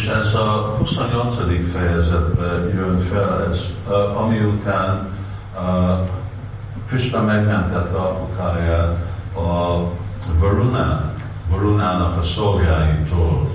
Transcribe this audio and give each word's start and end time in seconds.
És 0.00 0.06
ez 0.06 0.34
a 0.34 0.76
28. 0.78 1.36
fejezetben 1.72 2.68
jön 2.74 3.00
fel, 3.00 3.46
ez, 3.50 3.58
ami 4.16 4.38
után 4.38 5.08
Krishna 6.88 7.22
megmentette 7.22 7.96
apukáját 7.96 8.96
a 9.34 9.78
Varunán, 10.38 11.12
Varunának 11.50 12.18
a 12.18 12.22
szolgáitól. 12.22 13.50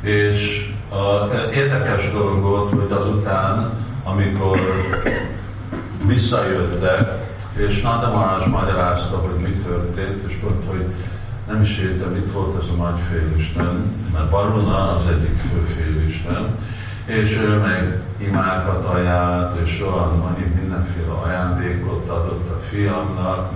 És 0.00 0.70
a, 0.90 1.34
érdekes 1.54 2.10
dolog 2.12 2.40
volt, 2.40 2.70
hogy 2.70 2.92
azután, 2.92 3.70
amikor 4.04 4.58
visszajöttek, 6.06 7.28
és 7.56 7.80
Nanda 7.80 8.10
Maharaj 8.10 8.46
magyarázta, 8.48 9.16
hogy 9.16 9.40
mi 9.40 9.50
történt, 9.50 10.28
és 10.28 10.38
mondta, 10.42 10.70
hogy 10.70 10.86
nem 11.48 11.62
is 11.62 11.78
értem, 11.78 12.10
mit 12.10 12.32
volt 12.32 12.62
ez 12.62 12.68
a 12.68 12.82
nagy 12.82 13.00
félisten, 13.10 13.94
mert 14.12 14.30
Baruna 14.30 14.94
az 14.94 15.06
egyik 15.06 15.36
fő 15.36 15.58
félisten, 15.58 16.58
és 17.04 17.36
ő 17.36 17.56
meg 17.56 18.00
imákat 18.18 18.84
ajánlt, 18.84 19.60
és 19.64 19.80
olyan 19.80 20.20
annyi 20.20 20.52
mindenféle 20.60 21.12
ajándékot 21.12 22.08
adott 22.08 22.50
a 22.50 22.60
fiamnak, 22.60 23.52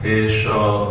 és 0.00 0.44
a, 0.44 0.82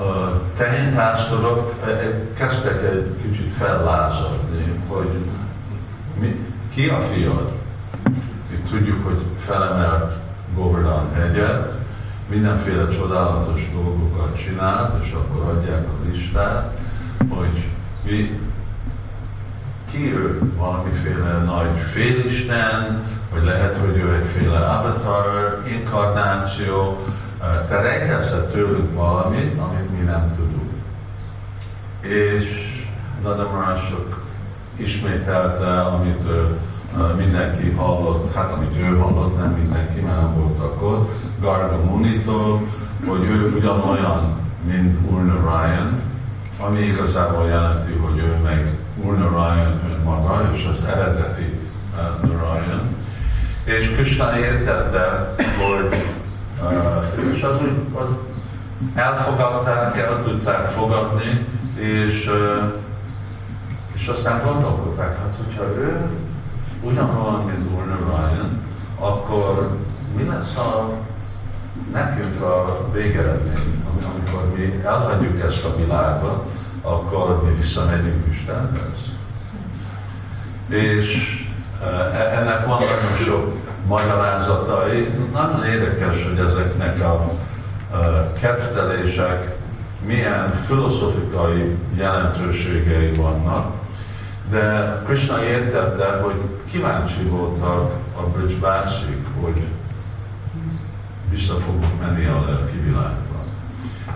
a 0.00 0.42
tehénpásztorok 0.56 1.74
e, 1.84 1.90
e, 1.90 2.22
kezdtek 2.32 2.82
egy 2.82 3.16
kicsit 3.22 3.52
fellázadni, 3.52 4.72
hogy 4.88 5.18
mi, 6.20 6.40
ki 6.74 6.88
a 6.88 7.00
fiad? 7.00 7.52
Mi 8.50 8.56
tudjuk, 8.70 9.04
hogy 9.04 9.22
felemelt 9.38 10.12
Govardhan 10.54 11.12
hegyet, 11.14 11.75
mindenféle 12.28 12.88
csodálatos 12.88 13.70
dolgokat 13.72 14.38
csinált, 14.44 15.04
és 15.04 15.12
akkor 15.12 15.42
adják 15.42 15.84
a 15.88 16.08
listát, 16.08 16.78
hogy 17.28 17.70
mi, 18.04 18.40
ki 19.90 20.14
ő 20.14 20.52
valamiféle 20.56 21.42
nagy 21.44 21.78
félisten, 21.78 23.04
vagy 23.32 23.44
lehet, 23.44 23.76
hogy 23.76 23.96
ő 23.96 24.14
egyféle 24.14 24.58
avatar, 24.58 25.62
inkarnáció, 25.68 26.98
te 27.68 27.80
rejteszed 27.80 28.50
tőlük 28.50 28.94
valamit, 28.94 29.58
amit 29.58 29.98
mi 29.98 30.04
nem 30.04 30.32
tudunk. 30.36 30.72
És 32.00 32.74
Nadamarások 33.22 34.20
ismételte, 34.76 35.80
amit 35.80 36.28
ő 36.28 36.58
mindenki 37.16 37.70
hallott, 37.70 38.34
hát 38.34 38.52
amit 38.52 38.76
ő 38.78 38.96
hallott, 38.96 39.38
nem 39.38 39.50
mindenki, 39.50 40.00
mert 40.00 40.20
nem 40.20 40.34
volt 40.34 40.58
akkor, 40.58 41.08
Garga 41.40 41.84
Munitól, 41.84 42.68
hogy 43.06 43.24
ő 43.24 43.52
ugyanolyan, 43.56 44.40
mint 44.66 45.10
Urna 45.10 45.34
Ryan, 45.34 46.00
ami 46.60 46.80
igazából 46.80 47.46
jelenti, 47.48 47.92
hogy 47.92 48.18
ő 48.18 48.36
meg 48.42 48.76
Urna 49.02 49.28
Ryan 49.28 49.80
önmaga, 49.92 50.50
és 50.54 50.68
az 50.74 50.84
eredeti 50.84 51.58
uh, 51.94 52.30
Narayan. 52.30 52.96
És 53.64 53.90
Krishna 53.94 54.38
értette, 54.38 55.34
hogy 55.36 55.94
uh, 56.62 57.34
és 57.34 57.42
az 57.42 57.60
úgy 57.60 57.98
az 58.02 58.08
elfogadták, 58.94 59.98
el 59.98 60.22
tudták 60.22 60.68
fogadni, 60.68 61.46
és, 61.78 62.26
uh, 62.26 62.72
és 63.92 64.06
aztán 64.06 64.42
gondolkodták, 64.44 65.18
hát 65.18 65.34
hogyha 65.44 65.64
ő 65.64 66.08
ugyanolyan, 66.82 67.44
mint 67.44 67.66
Urna 67.76 67.96
Ryan, 67.96 68.62
akkor 68.98 69.76
mi 70.16 70.24
lesz 70.24 70.56
a 70.56 70.90
nekünk 71.92 72.40
a 72.42 72.88
végeredmény, 72.92 73.84
amikor 73.88 74.56
mi 74.56 74.80
elhagyjuk 74.84 75.40
ezt 75.40 75.64
a 75.64 75.76
világot, 75.76 76.50
akkor 76.82 77.44
mi 77.44 77.54
visszamegyünk 77.54 78.26
Istenhez. 78.32 78.98
És 80.68 81.38
e, 81.82 81.86
ennek 82.40 82.66
van 82.66 82.78
nagyon 82.78 83.16
sok 83.24 83.56
magyarázatai. 83.86 85.08
Nagyon 85.32 85.64
érdekes, 85.64 86.24
hogy 86.24 86.38
ezeknek 86.38 87.00
a 87.00 87.30
kettelések 88.40 89.56
milyen 90.06 90.52
filozofikai 90.66 91.76
jelentőségei 91.96 93.12
vannak, 93.12 93.72
de 94.50 94.96
Krishna 95.06 95.42
értette, 95.42 96.20
hogy 96.22 96.34
kíváncsi 96.70 97.22
voltak 97.22 97.90
a 98.16 98.22
Bridgebászik, 98.22 99.26
hogy 99.40 99.62
vissza 101.36 101.54
fogunk 101.54 102.00
menni 102.00 102.24
a 102.24 102.44
lelki 102.46 102.76
világba. 102.84 103.38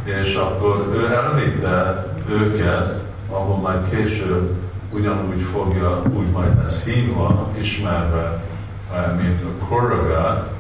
És 0.04 0.34
akkor 0.34 0.86
ő 0.94 1.06
elvitte 1.14 2.06
őket, 2.28 3.03
ahol 3.31 3.56
majd 3.56 3.91
később 3.91 4.54
ugyanúgy 4.92 5.42
fogja, 5.42 6.03
úgy 6.16 6.30
majd 6.30 6.59
ez 6.64 6.82
hívva, 6.82 7.48
ismerve, 7.59 8.42
eh, 8.92 9.04
mint 9.22 9.42
a 9.42 9.64
Kuragát, 9.64 10.50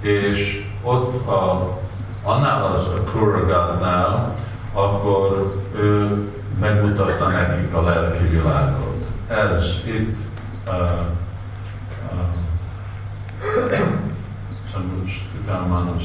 és 0.00 0.66
ott 0.82 1.26
a, 1.26 1.78
annál 2.22 2.64
az 2.64 2.86
a 2.86 3.10
Kuragátnál, 3.10 4.34
akkor 4.72 5.62
ő 5.76 6.18
megmutatta 6.60 7.28
nekik 7.28 7.74
a 7.74 7.82
lelki 7.82 8.26
világot. 8.26 9.06
Ez 9.28 9.80
itt 9.84 10.16
uh, 10.66 11.00
uh, 12.12 13.85
utána 15.42 15.66
már 15.66 15.84
nem 15.84 15.98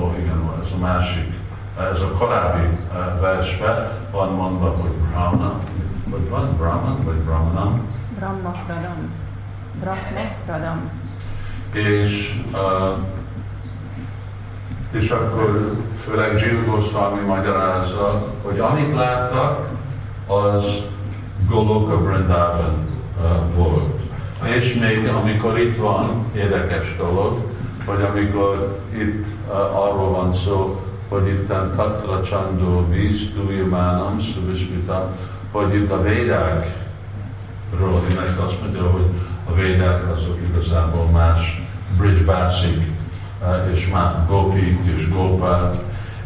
ó 0.00 0.14
igen, 0.18 0.50
ez 0.62 0.72
a 0.74 0.78
másik, 0.78 1.32
ez 1.92 2.00
a 2.00 2.08
korábbi 2.08 2.66
uh, 2.66 3.20
versben 3.20 3.88
van 4.10 4.32
mondva, 4.32 4.68
hogy 4.68 4.90
Brahma, 4.90 5.58
vagy 6.04 6.28
van 6.28 6.56
Brahman, 6.56 7.04
vagy 7.04 7.14
Brahmanam? 7.14 7.80
Brahma 8.18 8.50
Pradam. 8.66 9.10
Brahma 9.80 10.20
Pradam. 10.44 10.90
És, 11.72 12.42
uh, 12.52 12.98
és 14.90 15.10
akkor 15.10 15.76
főleg 15.96 16.38
Jill 16.38 16.64
Goswami 16.64 17.20
magyarázza, 17.20 18.32
hogy 18.42 18.58
amit 18.58 18.94
láttak, 18.94 19.68
az 20.26 20.82
Goloka 21.48 21.96
Vrindavan 21.96 22.88
uh, 23.20 23.54
volt. 23.54 24.00
És 24.56 24.74
még 24.74 25.08
amikor 25.08 25.58
itt 25.58 25.76
van, 25.76 26.26
érdekes 26.34 26.96
dolog, 26.96 27.53
hogy 27.84 28.02
amikor 28.02 28.78
itt 28.96 29.26
uh, 29.48 29.84
arról 29.84 30.10
van 30.10 30.34
szó, 30.34 30.84
hogy 31.08 31.28
itt 31.28 31.48
Tatra 31.48 32.22
Csandó 32.22 32.86
víz, 32.90 33.30
Tújamánam, 33.34 34.20
Szuvismita, 34.20 35.16
hogy 35.52 35.74
itt 35.74 35.90
a 35.90 36.02
védákról, 36.02 38.02
mert 38.16 38.38
azt 38.38 38.60
mondja, 38.62 38.82
hogy 38.82 39.06
a 39.50 39.54
védák 39.54 40.16
azok 40.16 40.38
igazából 40.48 41.04
más 41.04 41.62
bridge 41.98 42.24
bászik, 42.24 42.90
uh, 43.42 43.72
és 43.72 43.90
már 43.92 44.24
gopik 44.28 44.78
és 44.96 45.08
gopák, 45.08 45.74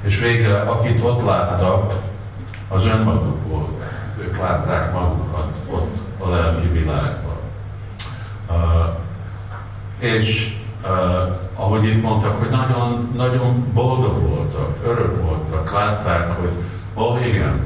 és 0.01 0.21
végre 0.21 0.61
akit 0.61 1.03
ott 1.03 1.25
láttak, 1.25 1.93
az 2.69 2.87
önmaguk 2.87 3.47
volt. 3.47 3.83
Ők 4.21 4.39
látták 4.39 4.93
magukat 4.93 5.49
ott 5.71 5.97
a 6.19 6.29
lelki 6.29 6.69
világban. 6.69 7.37
És 9.99 10.57
ahogy 11.55 11.85
itt 11.85 12.03
mondtak, 12.03 12.39
hogy 12.39 12.51
nagyon, 12.51 13.13
nagyon 13.17 13.65
boldog 13.73 14.29
voltak, 14.29 14.77
örök 14.87 15.23
voltak, 15.23 15.73
látták, 15.73 16.41
hogy 16.41 16.51
ó, 16.95 17.03
oh, 17.03 17.27
igen, 17.27 17.61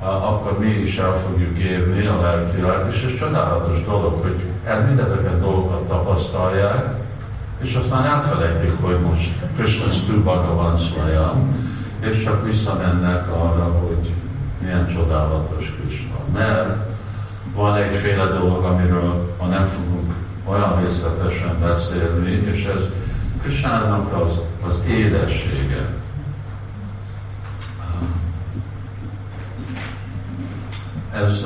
uh, 0.00 0.32
akkor 0.32 0.58
mi 0.58 0.66
is 0.66 0.98
el 0.98 1.16
fogjuk 1.26 1.58
érni 1.58 2.06
a 2.06 2.20
lelkirályt, 2.20 2.94
és 2.94 3.02
ez 3.02 3.18
csodálatos 3.18 3.84
dolog, 3.84 4.18
hogy 4.22 4.44
el 4.64 4.86
mindezeket 4.86 5.40
dolgokat 5.40 5.88
tapasztalják, 5.88 7.02
és 7.62 7.74
aztán 7.74 8.04
elfelejtik, 8.04 8.72
hogy 8.80 8.98
most 9.00 9.30
Krishna 9.56 9.90
Stu 9.90 10.22
Bhagavan 10.22 10.76
és 12.00 12.22
csak 12.22 12.44
visszamennek 12.44 13.30
arra, 13.30 13.64
hogy 13.64 14.12
milyen 14.60 14.88
csodálatos 14.88 15.76
Krishna. 15.80 16.16
Mert 16.32 16.76
van 17.54 17.76
egyféle 17.76 18.26
dolog, 18.26 18.64
amiről 18.64 19.34
ha 19.38 19.46
nem 19.46 19.66
fogunk 19.66 20.12
olyan 20.44 20.80
részletesen 20.84 21.60
beszélni, 21.60 22.30
és 22.30 22.64
ez 22.64 22.82
Krisnának 23.42 24.22
az, 24.22 24.40
az 24.68 24.80
édessége. 24.88 25.88
Ez, 31.14 31.44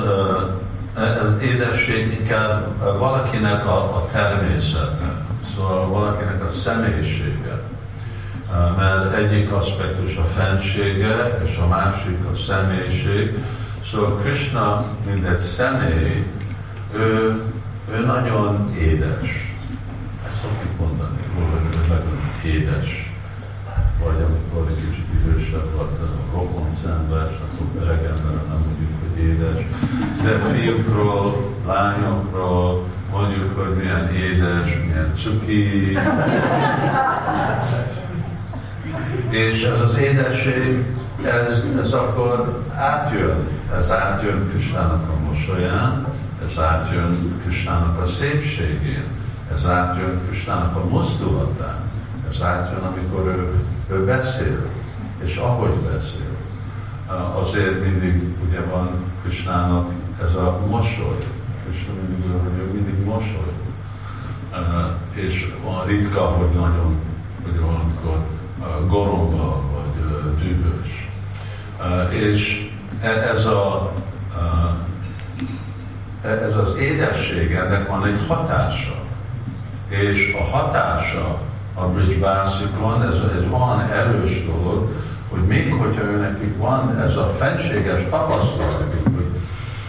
ez 0.96 1.42
édesség 1.42 2.18
inkább 2.20 2.78
valakinek 2.98 3.66
a, 3.66 3.96
a 3.96 4.06
természete, 4.12 5.26
szóval 5.54 5.88
valakinek 5.88 6.44
a 6.44 6.48
személyisége. 6.48 7.62
Mert 8.76 9.14
egyik 9.14 9.52
aspektus 9.52 10.16
a 10.16 10.24
fensége, 10.24 11.42
és 11.44 11.56
a 11.56 11.66
másik 11.66 12.18
a 12.32 12.36
személyiség. 12.46 13.38
Szóval 13.90 14.16
Krishna, 14.16 14.84
mint 15.06 15.26
egy 15.26 15.38
személy, 15.38 16.26
ő, 16.94 17.42
ő 17.92 18.04
nagyon 18.04 18.74
édes. 18.80 19.52
Ezt 20.28 20.40
szokjuk 20.40 20.78
mondani, 20.78 21.18
hogy 21.34 21.74
ő 21.74 21.86
nagyon 21.88 22.18
édes. 22.44 23.12
Vagy 24.04 24.22
amikor 24.22 24.70
egy 24.70 24.84
kicsit 24.84 25.06
idősebb 25.20 25.70
vagy, 25.76 25.88
rokon 26.32 26.68
szenves, 26.82 27.32
akkor 27.32 27.82
öreg 27.82 28.02
nem 28.02 28.64
mondjuk, 28.66 28.90
hogy 29.00 29.24
édes. 29.24 29.66
De 30.22 30.38
fiúkról, 30.38 31.54
lányokról, 31.66 32.86
mondjuk, 33.10 33.58
hogy 33.58 33.76
milyen 33.76 34.14
édes, 34.14 34.78
milyen 34.84 35.12
cuki. 35.12 35.98
És 39.30 39.62
ez 39.62 39.80
az 39.80 39.98
édesség, 39.98 40.84
ez, 41.24 41.64
ez 41.80 41.92
akkor 41.92 42.62
átjön, 42.74 43.48
ez 43.78 43.90
átjön 43.90 44.48
Kristának 44.48 45.08
a 45.08 45.28
mosolyán, 45.28 46.06
ez 46.48 46.58
átjön 46.58 47.40
Kristának 47.42 48.02
a 48.02 48.06
szépségén, 48.06 49.04
ez 49.54 49.66
átjön 49.66 50.20
Kristának 50.26 50.76
a 50.76 50.88
mozdulatán, 50.88 51.90
ez 52.30 52.42
átjön, 52.42 52.82
amikor 52.82 53.26
ő, 53.26 53.54
ő 53.94 54.04
beszél, 54.04 54.66
és 55.24 55.36
ahogy 55.36 55.74
beszél. 55.74 56.36
Azért 57.40 57.84
mindig 57.84 58.36
ugye 58.48 58.60
van 58.60 58.88
Kristának 59.22 59.92
ez 60.22 60.34
a 60.34 60.60
mosoly, 60.70 61.18
Krishna 61.64 61.92
mindig, 61.92 62.30
hogy 62.30 62.58
ő 62.58 62.72
mindig 62.72 63.04
mosoly. 63.04 63.52
És 65.12 65.54
van 65.64 65.86
ritka, 65.86 66.20
hogy 66.20 66.50
nagyon, 66.54 66.96
hogy 67.42 67.60
valamikor 67.60 68.26
goromba 68.86 69.62
vagy 69.74 70.04
dühös. 70.38 71.08
És 72.08 72.70
e, 73.00 73.08
ez 73.08 73.46
a 73.46 73.92
e, 73.94 74.07
ez 76.28 76.56
az 76.56 76.76
édesség, 76.76 77.52
ennek 77.52 77.88
van 77.88 78.06
egy 78.06 78.18
hatása. 78.28 78.94
És 79.88 80.36
a 80.40 80.56
hatása 80.56 81.40
a 81.74 81.86
Bridge 81.86 82.18
Bászikon, 82.18 83.02
ez, 83.02 83.14
ez 83.36 83.48
van 83.50 83.80
erős 83.80 84.44
dolog, 84.44 84.92
hogy 85.30 85.42
még 85.42 85.72
hogyha 85.72 86.02
nekik 86.02 86.56
van 86.56 87.00
ez 87.00 87.16
a 87.16 87.26
fenséges 87.26 88.00
tapasztalatuk, 88.10 89.04
hogy 89.04 89.40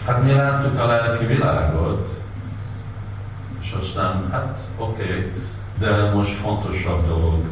hát 0.06 0.22
mi 0.22 0.32
láttuk 0.32 0.80
a 0.80 0.86
lelki 0.86 1.24
világot, 1.24 2.08
és 3.60 3.76
aztán, 3.80 4.28
hát 4.32 4.58
oké, 4.76 5.02
okay, 5.02 5.32
de 5.78 6.10
most 6.14 6.32
fontosabb 6.32 7.06
dolog, 7.06 7.44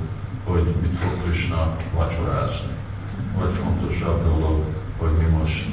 hogy 0.45 0.75
mit 0.83 0.99
fog 0.99 1.23
Krishna 1.23 1.77
vacsorázni. 1.95 2.77
Vagy 3.39 3.51
fontosabb 3.65 4.25
dolog, 4.25 4.65
hogy 4.99 5.11
mi 5.11 5.25
most, 5.39 5.67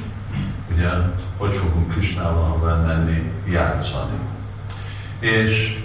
ugye, 0.76 0.88
hogy 1.36 1.54
fogunk 1.54 1.88
Krishnával 1.88 2.82
menni, 2.86 3.32
játszani. 3.48 4.18
És 5.18 5.78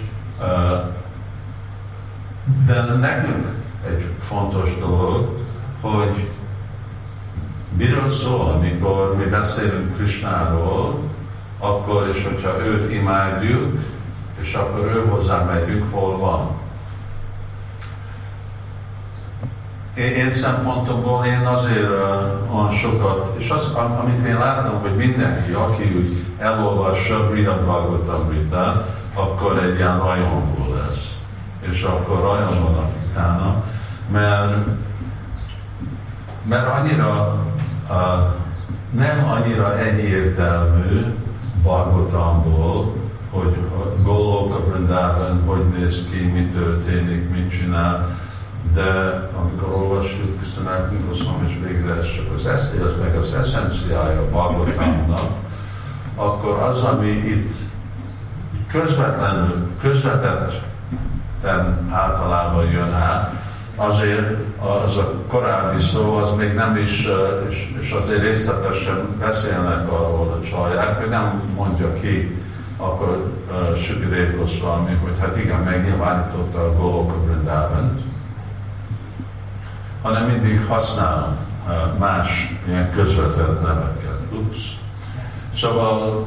de 2.66 2.82
nekünk 2.82 3.46
egy 3.86 4.04
fontos 4.20 4.78
dolog, 4.78 5.38
hogy 5.80 6.28
miről 7.76 8.10
szól, 8.10 8.50
amikor 8.50 9.16
mi 9.16 9.24
beszélünk 9.24 9.96
Krisnáról, 9.96 11.00
akkor, 11.58 12.08
és 12.14 12.24
hogyha 12.24 12.66
őt 12.66 12.92
imádjuk, 12.92 13.80
és 14.40 14.54
akkor 14.54 14.84
ő 14.84 15.08
hozzá 15.08 15.42
megyünk, 15.42 15.94
hol 15.94 16.18
van. 16.18 16.51
Én, 19.94 20.32
szempontomból 20.32 21.24
én 21.24 21.46
azért 21.46 21.90
olyan 22.54 22.70
sokat, 22.70 23.34
és 23.38 23.50
az, 23.50 23.72
amit 23.74 24.26
én 24.26 24.38
látom, 24.38 24.80
hogy 24.80 24.96
mindenki, 24.96 25.52
aki 25.52 25.82
úgy 25.82 26.24
elolvassa 26.38 27.28
Brida 27.28 27.62
Bhagavatamrita, 27.64 28.86
akkor 29.14 29.58
egy 29.58 29.76
ilyen 29.76 29.98
rajongó 29.98 30.74
lesz. 30.74 31.22
És 31.60 31.82
akkor 31.82 32.20
rajonganak 32.20 32.90
utána, 33.10 33.64
mert 34.10 34.54
mert 36.42 36.66
annyira 36.68 37.38
nem 38.90 39.24
annyira 39.24 39.78
egyértelmű 39.78 41.14
Bargotamból, 41.62 42.94
hogy 43.30 43.56
Golok 44.02 44.54
a 44.54 44.60
Brindában 44.60 45.42
hogy 45.46 45.64
néz 45.78 46.06
ki, 46.10 46.18
mi 46.18 46.46
történik, 46.46 47.30
mit 47.30 47.50
csinál, 47.50 48.11
de 48.74 49.20
amikor 49.40 49.74
olvassuk 49.74 50.42
Sanatana 50.54 51.06
Goswami 51.08 51.48
és 51.48 51.54
végre 51.66 51.94
ez 51.94 52.14
csak 52.14 52.34
az, 52.36 52.46
ez 52.46 52.70
meg 53.02 53.16
az 53.16 53.34
eszenciája 53.34 54.28
Bhagavatamnak, 54.30 55.30
akkor 56.16 56.58
az, 56.58 56.82
ami 56.82 57.10
itt 57.10 57.52
közvetlenül, 58.70 59.66
közvetetten 59.80 61.88
általában 61.90 62.70
jön 62.70 62.92
át, 62.92 63.32
azért 63.76 64.36
az 64.58 64.96
a 64.96 65.12
korábbi 65.28 65.82
szó, 65.82 66.14
az 66.14 66.30
még 66.36 66.54
nem 66.54 66.76
is, 66.76 67.08
és, 67.48 67.74
és 67.80 67.90
azért 67.90 68.22
részletesen 68.22 69.16
beszélnek 69.18 69.92
arról 69.92 70.40
a 70.40 70.46
csaják, 70.48 71.00
hogy 71.00 71.08
nem 71.08 71.42
mondja 71.56 71.92
ki 71.92 72.40
akkor 72.76 73.32
uh, 73.50 73.76
Sukadev 73.76 74.36
Goswami, 74.36 74.98
hogy 75.02 75.18
hát 75.20 75.36
igen, 75.36 75.60
megnyilvánította 75.60 76.58
a 76.58 76.72
Goloka 76.72 77.14
Brindávent, 77.14 78.00
hanem 80.02 80.26
mindig 80.26 80.66
használ 80.66 81.36
uh, 81.66 81.98
más 81.98 82.54
ilyen 82.68 82.90
közvetett 82.90 83.62
neveket. 83.62 84.20
Ups. 84.32 84.80
Szóval, 85.56 86.26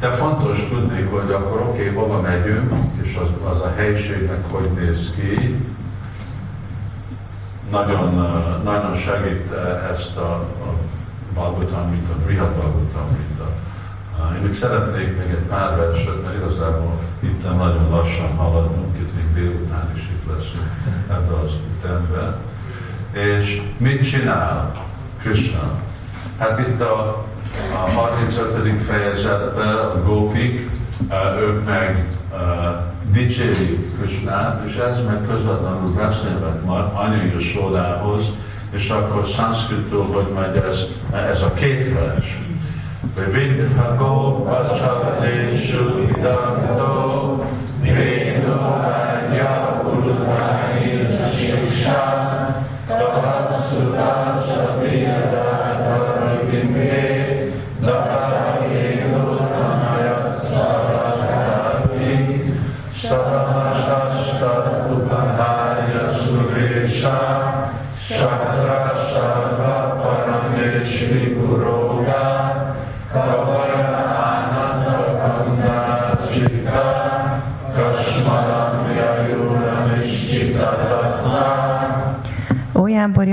de 0.00 0.10
fontos 0.10 0.66
tudni, 0.68 1.02
hogy 1.02 1.30
akkor 1.32 1.60
oké, 1.60 1.88
okay, 1.88 1.94
hova 1.94 2.20
megyünk, 2.20 2.72
és 3.02 3.18
az, 3.22 3.50
az 3.50 3.60
a 3.60 3.72
helyiségnek 3.76 4.50
hogy 4.50 4.70
néz 4.70 5.12
ki, 5.14 5.64
nagyon, 7.70 8.14
nagyon 8.64 8.94
segít 8.94 9.52
ezt 9.92 10.16
a, 10.16 10.32
a 10.34 10.74
Balgotamrita, 11.34 12.14
Brihat 12.26 12.54
Balgotamrita. 12.54 13.52
Én 14.36 14.42
még 14.42 14.54
szeretnék 14.54 15.16
még 15.18 15.30
egy 15.30 15.46
pár 15.48 15.76
verset, 15.76 16.22
mert 16.22 16.36
igazából 16.36 16.98
itt 17.20 17.42
nagyon 17.42 17.90
lassan 17.90 18.36
haladunk, 18.36 18.96
itt 18.96 19.14
még 19.14 19.32
délután 19.34 19.90
is 19.94 20.10
itt 20.12 20.36
leszünk 20.36 20.70
ebbe 21.08 21.34
az 21.34 21.50
ütembe. 21.76 22.36
És 23.12 23.62
mit 23.76 24.10
csinál 24.10 24.74
Krishna? 25.22 25.78
Hát 26.38 26.58
itt 26.58 26.80
a, 26.80 27.24
a 27.72 27.76
35. 27.76 28.82
fejezetben 28.82 29.74
a 29.74 30.02
gópik, 30.04 30.70
ők 31.40 31.64
meg 31.64 32.04
dicsérik 33.12 33.98
Krishnát, 33.98 34.62
és 34.66 34.76
ez 34.76 35.04
meg 35.06 35.20
közvetlenül 35.28 35.94
beszélnek 35.94 36.62
anyai 36.94 37.38
sódához, 37.38 38.24
és 38.70 38.88
akkor 38.88 39.26
szanszkritól, 39.26 40.04
hogy 40.04 40.26
megy 40.34 40.56
ez, 40.56 40.78
ez 41.30 41.42
a 41.42 41.52
két 41.52 41.92
vers. 41.92 42.38
Vidha 43.32 43.96
Gopacsadeshu 43.98 46.06
Hidanto 46.06 47.38
Venu 47.82 49.09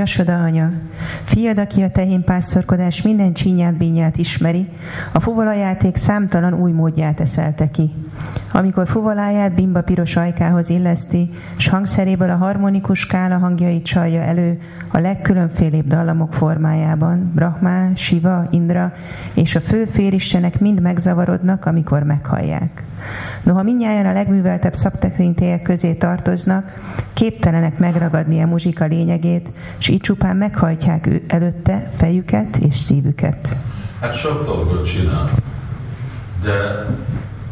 Jámbor, 0.08 0.34
Jasoda 0.34 0.44
anya, 0.44 0.72
fiad, 1.24 1.58
aki 1.58 1.82
a 1.82 1.92
tehén 1.92 2.24
pásztorkodás 2.24 3.02
minden 3.02 3.34
csínyát, 3.34 3.74
bínyát 3.74 4.18
ismeri, 4.18 4.68
a 5.12 5.20
fuvalajáték 5.20 5.96
számtalan 5.96 6.54
új 6.54 6.72
módját 6.72 7.20
eszelte 7.20 7.70
ki. 7.70 7.92
Amikor 8.52 8.88
fuvaláját 8.88 9.54
bimba 9.54 9.82
piros 9.82 10.16
ajkához 10.16 10.70
illeszti, 10.70 11.30
s 11.58 11.68
hangszeréből 11.68 12.30
a 12.30 12.36
harmonikus 12.36 13.00
skála 13.00 13.38
hangjait 13.38 13.86
csalja 13.86 14.22
elő 14.22 14.62
a 14.92 15.00
legkülönfélébb 15.00 15.88
dallamok 15.88 16.34
formájában, 16.34 17.32
Brahma, 17.36 17.96
Shiva, 17.96 18.48
Indra 18.52 18.94
és 19.34 19.56
a 19.56 19.60
fő 19.60 19.86
félistenek 19.86 20.60
mind 20.60 20.82
megzavarodnak, 20.82 21.66
amikor 21.66 22.04
meghallják. 22.04 22.84
Noha 23.44 23.64
mindnyáján 23.64 24.06
a 24.06 24.14
legműveltebb 24.14 24.74
szabtekintélyek 24.74 25.62
közé 25.62 25.94
tartoznak, 25.94 26.74
képtelenek 27.14 27.78
megragadni 27.78 28.42
a 28.42 28.48
muzsika 28.48 28.86
lényegét, 28.86 29.50
és 29.80 29.88
így 29.88 30.02
csupán 30.02 30.36
meghajtják 30.36 31.10
előtte 31.28 31.92
fejüket 31.96 32.58
és 32.58 32.78
szívüket. 32.78 33.56
Hát 34.02 34.16
sok 34.16 34.46
dolgot 34.46 34.92
csinál, 34.92 35.30
de 36.44 36.86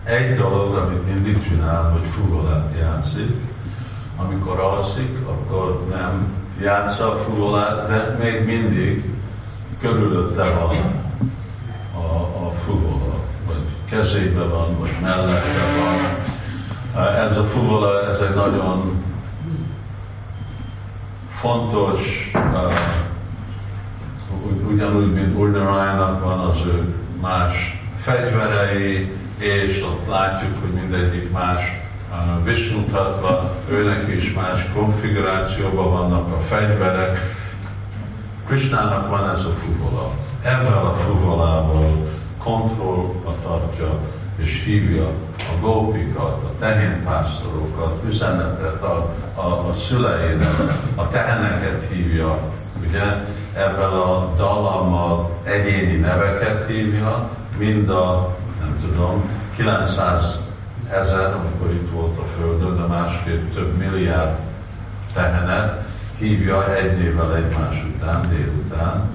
egy 0.06 0.36
dolog, 0.36 0.76
amit 0.76 1.14
mindig 1.14 1.48
csinál, 1.48 1.90
hogy 1.90 2.10
fugolát 2.10 2.74
játszik. 2.80 3.36
Amikor 4.18 4.60
alszik, 4.60 5.18
akkor 5.28 5.86
nem 5.90 6.34
játsza 6.62 7.12
a 7.12 7.16
fugolát, 7.16 7.88
de 7.88 8.16
még 8.24 8.46
mindig 8.46 9.14
körülötte 9.82 10.44
van 10.44 10.76
a, 11.96 12.16
a 12.46 12.52
fuvola, 12.52 13.16
vagy 13.48 13.66
kezébe 13.90 14.44
van, 14.44 14.80
vagy 14.80 14.96
mellette 15.02 15.64
van. 15.80 17.14
Ez 17.16 17.38
a 17.38 17.44
fuvola, 17.44 18.10
ez 18.10 18.20
egy 18.20 18.36
nagyon 18.36 19.04
fontos, 21.30 22.32
ugyanúgy, 24.72 25.14
mint 25.14 25.38
Urnaraynak 25.38 26.24
van 26.24 26.40
az 26.40 26.58
ő 26.66 26.96
más 27.22 27.84
fegyverei, 27.98 29.12
és 29.38 29.82
ott 29.82 30.08
látjuk, 30.08 30.62
hogy 30.62 30.82
mindegyik 30.82 31.32
más 31.32 31.84
vismutatva, 32.44 33.52
őnek 33.70 34.16
is 34.16 34.34
más 34.34 34.66
konfigurációban 34.74 35.92
vannak 35.92 36.34
a 36.34 36.42
fegyverek. 36.42 37.20
Krishnának 38.48 39.10
van 39.10 39.30
ez 39.30 39.46
a 39.46 39.54
fuvola. 39.54 40.12
Ezzel 40.42 40.86
a 40.86 40.94
fuvolával 40.94 42.08
kontrollba 42.44 43.36
tartja 43.44 44.00
és 44.36 44.64
hívja 44.66 45.08
a 45.38 45.60
gópikat, 45.62 46.44
a 46.44 46.60
tehénpásztorokat, 46.60 48.04
üzenetet 48.08 48.84
a, 48.84 49.16
a, 49.36 49.68
a 49.70 49.74
szüleinek, 49.74 50.60
a 50.96 51.08
teheneket 51.08 51.88
hívja, 51.92 52.40
ugye, 52.88 53.04
ezzel 53.54 54.02
a 54.02 54.34
dalammal 54.38 55.30
egyéni 55.44 55.96
neveket 55.96 56.66
hívja, 56.66 57.30
mind 57.58 57.90
a, 57.90 58.35
tudom, 58.86 59.30
900 59.56 60.40
ezer, 60.90 61.34
amikor 61.34 61.74
itt 61.74 61.90
volt 61.92 62.18
a 62.18 62.26
Földön, 62.38 62.78
de 62.78 62.84
másképp 62.84 63.54
több 63.54 63.78
milliárd 63.78 64.38
tehenet 65.14 65.86
hívja 66.18 66.76
egy 66.76 67.00
évvel 67.00 67.36
egymás 67.36 67.86
után, 67.96 68.22
délután. 68.30 69.10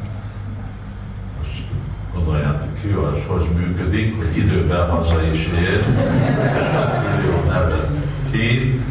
Most 1.39 1.65
gondoljátok 2.15 2.75
ki, 2.81 2.89
az 2.91 3.19
hogy 3.27 3.49
működik, 3.57 4.17
hogy 4.17 4.37
időben 4.37 4.91
haza 4.91 5.23
is 5.23 5.47
ér, 5.47 5.85
millió 7.17 7.45
nevet 7.49 7.91
hív, 8.31 8.83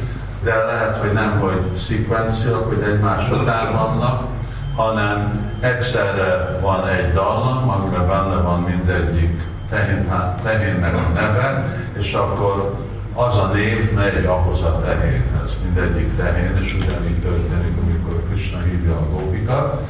de 0.43 0.55
lehet, 0.55 0.97
hogy 0.97 1.13
nem, 1.13 1.39
hogy 1.39 1.77
szekvenciák, 1.77 2.53
hogy 2.53 2.81
egymás 2.81 3.29
után 3.29 3.71
vannak, 3.71 4.27
hanem 4.75 5.39
egyszerre 5.59 6.59
van 6.61 6.87
egy 6.87 7.11
dallam, 7.11 7.69
amiben 7.69 8.07
benne 8.07 8.35
van 8.35 8.61
mindegyik 8.61 9.48
tehén, 9.69 10.11
tehénnek 10.43 10.95
a 10.95 11.09
neve, 11.13 11.77
és 11.97 12.13
akkor 12.13 12.75
az 13.13 13.37
a 13.37 13.51
név 13.53 13.93
megy 13.93 14.25
ahhoz 14.25 14.61
a 14.61 14.79
tehénhez, 14.79 15.57
mindegyik 15.63 16.15
tehén, 16.15 16.57
és 16.61 16.73
ugyanígy 16.73 17.19
történik, 17.21 17.77
amikor 17.83 18.23
Krishna 18.27 18.59
hívja 18.59 18.95
a 18.95 19.09
gópikat, 19.09 19.87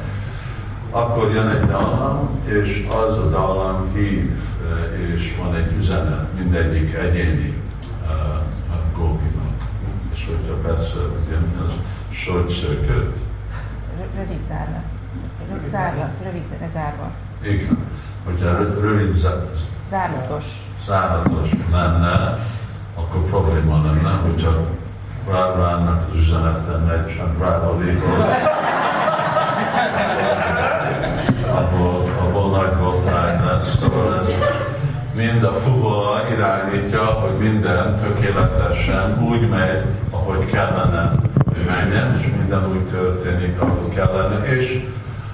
akkor 0.90 1.30
jön 1.32 1.48
egy 1.48 1.66
dallam, 1.66 2.40
és 2.44 2.86
az 2.88 3.18
a 3.18 3.28
dallam 3.30 3.94
hív, 3.94 4.38
és 5.14 5.36
van 5.42 5.54
egy 5.54 5.72
üzenet 5.78 6.34
mindegyik 6.38 6.94
egyéni 6.94 7.62
uh, 8.02 8.18
gópinak. 8.96 9.68
És 10.12 10.26
hogyha 10.26 10.54
persze, 10.54 10.98
ugye 10.98 11.36
az 11.64 11.72
sojtszököt. 12.10 13.16
Rövid 14.16 14.42
zárlat. 14.48 14.84
Zárlat, 15.70 16.12
rövid 16.22 16.44
zárva. 16.72 17.10
Igen. 17.42 17.78
Hogyha 18.24 18.56
rövid 18.80 19.12
zárlatos. 19.88 20.44
Zárlatos 20.86 21.50
lenne, 21.72 22.38
akkor 22.94 23.20
probléma 23.28 23.82
lenne, 23.84 24.10
hogyha 24.10 24.66
rá 25.28 25.40
az 25.40 26.14
üzenete 26.14 26.76
megy, 26.76 27.16
csak 27.16 27.38
rába 27.38 27.76
abból, 31.54 32.10
abból 32.20 32.50
nagy 32.50 32.72
botrány 32.72 33.44
lesz. 33.44 33.78
Szóval 33.78 34.20
ez 34.20 34.34
mind 35.16 35.44
a 35.44 35.52
fuvola 35.52 36.28
irányítja, 36.30 37.04
hogy 37.04 37.38
minden 37.38 37.98
tökéletesen 37.98 39.22
úgy 39.22 39.48
megy, 39.48 39.84
ahogy 40.10 40.46
kellene, 40.46 41.12
menjen, 41.66 42.18
és 42.20 42.26
minden 42.38 42.70
úgy 42.70 42.84
történik, 42.84 43.60
ahogy 43.60 43.94
kellene. 43.94 44.44
És 44.44 44.84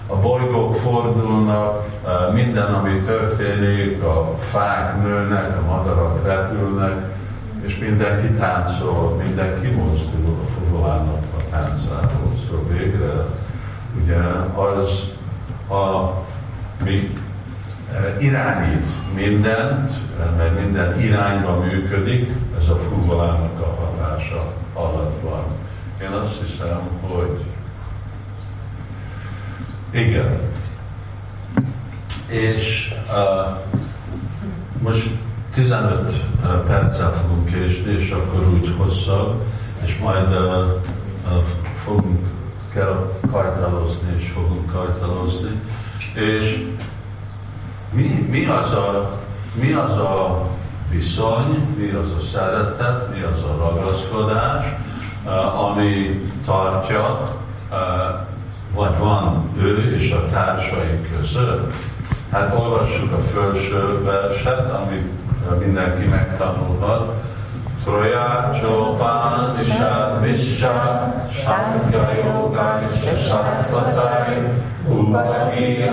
a 0.06 0.16
bolygók 0.16 0.74
fordulnak, 0.74 1.84
minden, 2.32 2.74
ami 2.74 3.00
történik, 3.00 4.02
a 4.02 4.34
fák 4.38 5.02
nőnek, 5.02 5.58
a 5.58 5.66
madarak 5.66 6.26
repülnek, 6.26 7.14
és 7.60 7.78
mindenki 7.78 8.26
táncol, 8.26 9.22
mindenki 9.24 9.66
mozdul 9.66 10.40
a 10.42 10.46
fuvolának 10.46 11.22
a 11.38 11.50
táncáról. 11.50 12.32
Szóval 12.46 12.64
végre 12.72 13.26
ugye 14.02 14.16
az 14.54 15.12
a 15.78 16.12
mi 16.84 17.18
irányít 18.20 18.90
mindent, 19.14 19.90
mert 20.36 20.60
minden 20.60 21.00
irányba 21.00 21.56
működik, 21.56 22.30
ez 22.60 22.68
a 22.68 22.76
fuvolának 22.76 23.60
a 23.60 23.80
hatása 23.80 24.52
alatt 24.74 25.20
van. 25.22 25.44
Én 26.02 26.10
azt 26.10 26.40
hiszem, 26.40 26.80
hogy 27.00 27.44
igen. 29.96 30.40
És 32.30 32.94
uh, 33.08 33.56
most 34.82 35.08
15 35.54 36.12
uh, 36.42 36.50
perccel 36.66 37.12
fogunk 37.12 37.46
késni, 37.46 37.92
és 37.92 38.10
akkor 38.10 38.48
úgy 38.48 38.74
hosszabb, 38.76 39.42
és 39.84 39.98
majd 39.98 40.28
uh, 40.28 41.42
fogunk 41.84 42.26
kell 42.72 43.12
kajtalozni, 43.32 44.14
és 44.18 44.30
fogunk 44.34 44.72
kajtalozni. 44.72 45.60
És 46.14 46.64
mi, 47.92 48.26
mi, 48.30 48.44
az 48.44 48.72
a, 48.72 49.20
mi 49.52 49.72
az 49.72 49.98
a 49.98 50.48
viszony, 50.90 51.76
mi 51.78 51.90
az 51.90 52.10
a 52.18 52.20
szeretet, 52.32 53.14
mi 53.14 53.22
az 53.22 53.42
a 53.42 53.56
ragaszkodás, 53.58 54.66
ami 55.56 56.20
tartja 56.44 57.34
vagy 58.76 58.98
van 58.98 59.50
ő 59.58 59.96
és 59.96 60.12
a 60.12 60.28
társai 60.28 61.00
között. 61.16 61.72
Hát 62.30 62.54
olvassuk 62.58 63.12
a 63.12 63.20
felső 63.20 64.02
verset, 64.02 64.70
amit 64.70 65.10
mindenki 65.58 66.04
megtanulhat. 66.04 67.12
Troya 67.84 68.50
Chopán 68.60 69.58
Ishad 69.60 70.20
Misha 70.20 71.14
Shankya 71.32 72.08
Yoga 72.24 72.80
Sattvatai 73.28 74.38
Upagi 74.88 75.84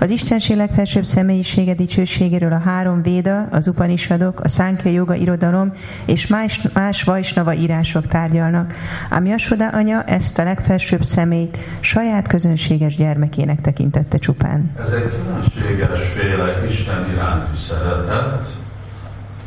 az 0.00 0.10
Istenség 0.10 0.56
legfelsőbb 0.56 1.04
személyisége 1.04 1.74
dicsőségéről 1.74 2.52
a 2.52 2.58
három 2.58 3.02
véda, 3.02 3.48
az 3.50 3.68
Upanishadok, 3.68 4.40
a 4.40 4.48
Sánkya 4.48 4.88
joga 4.88 5.14
irodalom 5.14 5.72
és 6.04 6.26
más, 6.26 6.68
más 6.72 7.02
Vajsnava 7.02 7.54
írások 7.54 8.06
tárgyalnak, 8.06 8.74
ám 9.10 9.26
Jasoda 9.26 9.68
anya 9.68 10.02
ezt 10.02 10.38
a 10.38 10.44
legfelsőbb 10.44 11.02
személyt 11.02 11.58
saját 11.80 12.26
közönséges 12.26 12.96
gyermekének 12.96 13.60
tekintette 13.60 14.18
csupán. 14.18 14.70
Ez 14.80 14.92
egy 14.92 15.12
közönséges 15.24 16.08
féle 16.08 16.66
Isten 16.68 17.10
iránti 17.12 17.56
szeretet, 17.56 18.48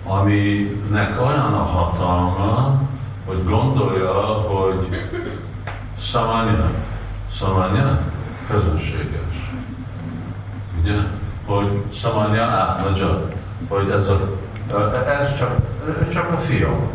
aminek 0.05 1.21
olyan 1.21 1.53
a 1.53 1.63
hatalma, 1.63 2.81
hogy 3.25 3.43
gondolja, 3.43 4.13
hogy 4.13 4.87
Samanya, 5.99 6.71
Samanya 7.35 7.99
közönséges 8.49 9.28
ugye, 10.81 10.95
hogy 11.45 11.83
Samanya 11.93 12.43
átmagyar, 12.43 13.33
hogy 13.67 13.89
ez, 13.89 14.07
a, 14.07 14.39
ez 15.21 15.37
csak, 15.37 15.55
csak 16.13 16.31
a 16.31 16.37
fiam. 16.37 16.87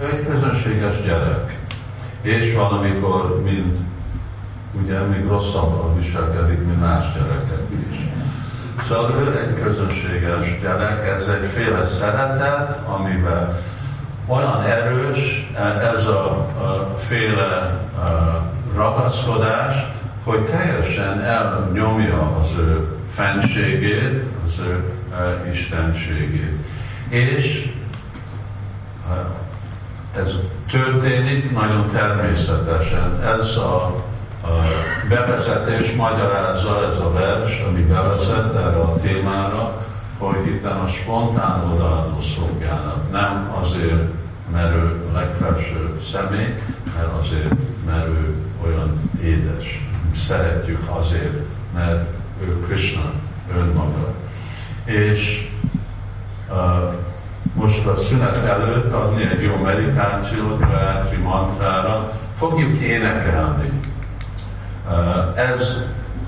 Ő 0.00 0.04
egy 0.04 0.26
közönséges 0.26 1.02
gyerek. 1.02 1.58
És 2.20 2.54
van, 2.54 2.72
amikor 2.72 3.42
ugye, 4.82 5.00
még 5.00 5.26
rosszabban 5.26 5.98
viselkedik, 5.98 6.64
mint 6.64 6.80
más 6.80 7.04
gyerekek 7.14 7.66
is. 7.90 7.98
Szóval 8.88 9.10
ő 9.10 9.38
egy 9.38 9.62
közönséges 9.62 10.60
gyerek, 10.62 11.08
ez 11.08 11.28
egy 11.28 11.48
féle 11.48 11.84
szeretet, 11.84 12.80
amiben 12.86 13.58
olyan 14.26 14.62
erős 14.62 15.50
ez 15.94 16.06
a, 16.06 16.24
a 16.38 16.96
féle 16.98 17.80
a 17.98 18.42
ragaszkodás, 18.76 19.74
hogy 20.30 20.44
teljesen 20.44 21.20
elnyomja 21.20 22.36
az 22.40 22.48
ő 22.58 22.88
fenségét, 23.10 24.24
az 24.46 24.52
ő 24.58 24.92
uh, 25.10 25.52
istenségét. 25.52 26.56
És 27.08 27.72
uh, 29.08 30.20
ez 30.22 30.32
történik 30.70 31.52
nagyon 31.52 31.88
természetesen. 31.88 33.22
Ez 33.22 33.56
a, 33.56 33.84
a 34.42 34.50
bevezetés 35.08 35.92
magyarázza 35.92 36.90
ez 36.92 36.98
a 36.98 37.12
vers, 37.12 37.62
ami 37.68 37.82
bevezet 37.82 38.54
erre 38.54 38.80
a 38.80 38.94
témára, 38.94 39.86
hogy 40.18 40.46
itt 40.46 40.64
a 40.64 40.88
spontán 40.88 41.70
odaadó 41.74 42.18
szolgálat 42.36 43.10
nem 43.12 43.54
azért, 43.60 44.12
mert 44.52 44.74
ő 44.74 45.02
legfelső 45.14 46.00
személy, 46.12 46.54
mert 46.96 47.12
azért, 47.20 47.54
mert 47.86 48.06
ő 48.06 48.34
olyan 48.64 49.10
édes 49.22 49.89
szeretjük 50.14 50.88
azért, 51.00 51.38
mert 51.74 52.10
ő 52.44 52.60
Krishna 52.66 53.12
önmaga. 53.56 54.14
És 54.84 55.48
uh, 56.50 56.94
most 57.52 57.86
a 57.86 57.96
szünet 57.96 58.46
előtt 58.46 58.92
adni 58.92 59.22
egy 59.22 59.42
jó 59.42 59.56
meditációt, 59.64 60.60
Gayatri 60.60 61.16
mantrára, 61.16 62.12
fogjuk 62.36 62.78
énekelni. 62.78 63.70
Uh, 64.88 65.38
ez 65.38 65.82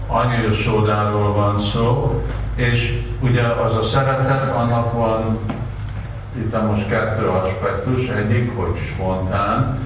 annyira 0.07 0.53
sódáról 0.53 1.33
van 1.33 1.61
szó, 1.61 2.23
és 2.55 3.01
ugye 3.21 3.43
az 3.43 3.77
a 3.77 3.83
szeretet, 3.83 4.55
annak 4.55 4.93
van 4.93 5.39
itt 6.37 6.67
most 6.67 6.89
kettő 6.89 7.27
aspektus, 7.27 8.09
egyik, 8.09 8.57
hogy 8.57 8.77
spontán, 8.77 9.79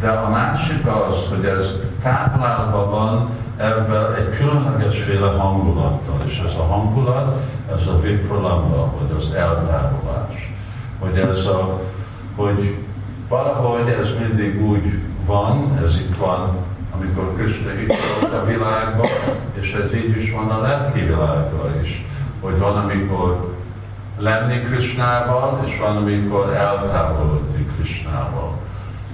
de 0.00 0.08
a 0.08 0.28
másik 0.28 0.86
az, 0.86 1.28
hogy 1.28 1.44
ez 1.44 1.80
táplálva 2.02 2.90
van 2.90 3.30
ebben 3.56 4.14
egy 4.14 4.36
különlegesféle 4.36 5.26
hangulattal, 5.26 6.22
és 6.26 6.42
ez 6.46 6.54
a 6.54 6.62
hangulat, 6.62 7.36
ez 7.76 7.86
a 7.86 8.00
vipralamba, 8.00 8.92
vagy 9.00 9.16
az 9.16 9.32
eltávolás. 9.32 10.52
Hogy 10.98 11.18
ez 11.18 11.46
a, 11.46 11.80
hogy 12.36 12.76
valahogy 13.28 13.88
ez 13.88 14.08
mindig 14.18 14.62
úgy 14.62 15.02
van, 15.26 15.78
ez 15.84 15.94
itt 15.96 16.16
van, 16.16 16.56
amikor 16.94 17.34
Krishna 17.36 17.72
itt 17.72 17.94
volt 18.20 18.32
a 18.32 18.44
világban, 18.44 19.08
és 19.60 19.72
ez 19.72 19.94
így 19.94 20.16
is 20.16 20.32
van 20.32 20.50
a 20.50 20.60
lelki 20.60 21.00
világban 21.00 21.80
is. 21.82 22.06
Hogy 22.40 22.58
van, 22.58 22.76
amikor 22.76 23.54
lenni 24.18 24.60
Krishnával, 24.60 25.60
és 25.66 25.78
van, 25.78 25.96
amikor 25.96 26.52
eltávolodni 26.52 27.66
Krishnával. 27.76 28.56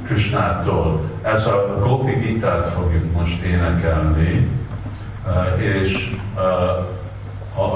Krishnától. 0.07 1.01
Ez 1.23 1.47
a 1.47 1.79
Gopi 1.81 2.13
Gitát 2.13 2.69
fogjuk 2.69 3.13
most 3.13 3.43
énekelni, 3.43 4.51
eh, 5.27 5.63
és 5.63 6.17
eh, 6.37 6.43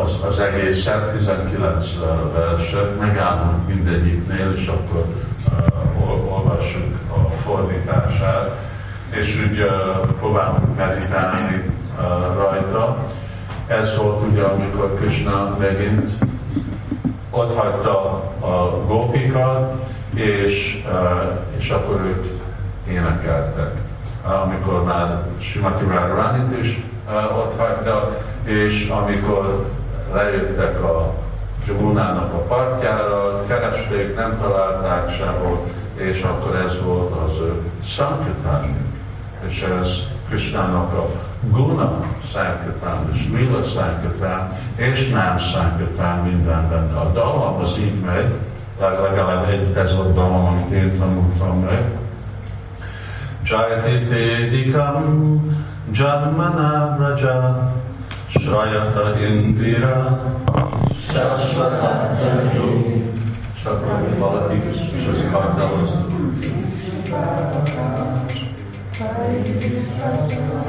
az, 0.03 0.25
az 0.29 0.41
egészet, 0.41 1.17
19 1.17 1.87
verset, 2.35 2.99
megállunk 3.01 3.67
mindegyiknél, 3.67 4.53
és 4.57 4.67
akkor 4.67 5.05
olvassuk 6.31 6.99
a 7.09 7.31
fordítását, 7.31 8.57
és 9.11 9.47
úgy 9.49 9.67
próbálunk 10.19 10.77
meditálni 10.77 11.71
rajta. 12.37 12.97
Ez 13.67 13.97
volt 13.97 14.23
ugye, 14.31 14.43
amikor 14.43 14.95
Krishna 14.95 15.57
megint 15.59 16.11
ott 17.31 17.57
hagyta 17.57 18.01
a 18.41 18.85
gópikat, 18.87 19.89
és, 20.19 20.85
és 21.57 21.71
akkor 21.71 22.01
ők 22.01 22.27
énekeltek. 22.89 23.73
Amikor 24.45 24.85
már 24.85 25.23
Simati 25.41 25.85
Radharánit 25.85 26.59
is 26.63 26.81
ott 27.37 27.59
hagyta, 27.59 28.17
és 28.45 28.89
amikor 28.89 29.67
lejöttek 30.15 30.83
a 30.83 31.15
Jamunának 31.67 32.33
a 32.33 32.39
partjára, 32.39 33.45
keresték, 33.47 34.17
nem 34.17 34.39
találták 34.41 35.15
sehol, 35.15 35.67
és 35.95 36.23
akkor 36.23 36.57
ez 36.57 36.83
volt 36.83 37.13
az 37.27 37.39
ő 37.41 37.63
Sankirtánjuk. 37.85 38.77
És 39.49 39.67
ez 39.81 40.03
Krishnának 40.29 40.93
a 40.93 41.09
Guna 41.41 42.05
Sankirtán, 42.33 43.09
és 43.13 43.29
Lila 43.33 43.63
Sankirtán, 43.63 44.59
és 44.77 45.09
Nem 45.09 45.39
Sankirtán 45.39 46.25
minden 46.25 46.69
benne. 46.69 46.99
A 46.99 47.11
dallam 47.13 47.61
az 47.61 47.79
így 47.79 48.01
megy, 48.01 48.35
legalább 48.81 49.49
egy, 49.49 49.77
ez 49.77 49.93
a 49.93 50.03
dalom, 50.03 50.47
amit 50.47 50.71
én 50.71 50.99
tanultam 50.99 51.61
meg. 51.61 51.99
Jayati 53.45 54.05
Tedikam 54.05 55.43
Janmana 55.93 56.97
Braja 56.97 57.73
Shrayata 58.29 59.19
Indira 59.21 60.21
Shashvatanyani 61.11 62.53
Csak 63.63 63.85
valaki 64.19 64.63
és 64.93 65.09
az 65.13 65.25
kartához. 65.33 65.91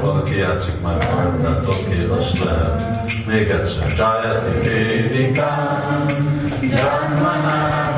Valaki 0.02 0.38
játszik 0.38 0.80
már 0.82 0.98
kartát, 0.98 1.66
oké, 1.66 2.06
azt 2.18 2.44
lehet. 2.44 2.82
Még 3.26 3.48
egyszer. 3.50 3.92
Jayati 3.96 4.68
Tedikam 4.68 6.06
Janmana 6.60 7.89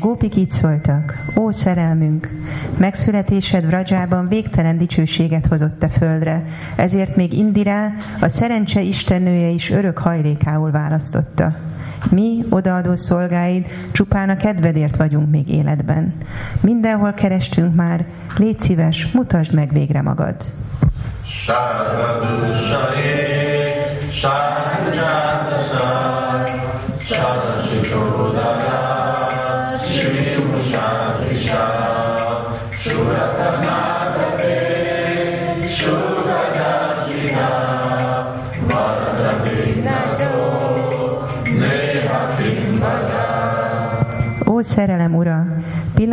gópik 0.00 0.36
így 0.36 0.50
szóltak, 0.50 1.24
ó 1.36 1.50
szerelmünk, 1.50 2.28
megszületésed 2.76 3.66
Vrajában 3.66 4.28
végtelen 4.28 4.78
dicsőséget 4.78 5.46
hozott 5.46 5.78
te 5.78 5.88
földre, 5.88 6.44
ezért 6.76 7.16
még 7.16 7.32
Indirá, 7.32 7.92
a 8.20 8.28
szerencse 8.28 8.80
istennője 8.80 9.48
is 9.48 9.70
örök 9.70 9.98
hajlékául 9.98 10.70
választotta. 10.70 11.56
Mi, 12.10 12.44
odaadó 12.48 12.96
szolgáid, 12.96 13.66
csupán 13.92 14.28
a 14.28 14.36
kedvedért 14.36 14.96
vagyunk 14.96 15.30
még 15.30 15.48
életben. 15.48 16.14
Mindenhol 16.60 17.12
kerestünk 17.12 17.74
már, 17.74 18.04
légy 18.36 18.58
szíves, 18.58 19.12
mutasd 19.12 19.54
meg 19.54 19.72
végre 19.72 20.02
magad. 20.02 20.36
Ó 27.94 28.69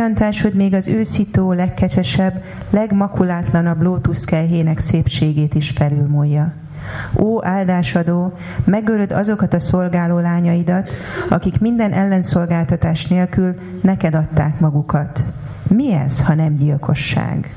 pillantásod 0.08 0.54
még 0.54 0.74
az 0.74 0.86
őszító, 0.86 1.52
legkecsesebb, 1.52 2.42
legmakulátlanabb 2.70 3.82
lótuszkelhének 3.82 4.78
szépségét 4.78 5.54
is 5.54 5.70
felülmúlja. 5.70 6.52
Ó 7.16 7.44
áldásadó, 7.44 8.38
megölöd 8.64 9.12
azokat 9.12 9.54
a 9.54 9.60
szolgáló 9.60 10.18
lányaidat, 10.18 10.92
akik 11.28 11.60
minden 11.60 11.92
ellenszolgáltatás 11.92 13.06
nélkül 13.06 13.54
neked 13.82 14.14
adták 14.14 14.60
magukat. 14.60 15.22
Mi 15.68 15.92
ez, 15.92 16.22
ha 16.22 16.34
nem 16.34 16.56
gyilkosság? 16.56 17.54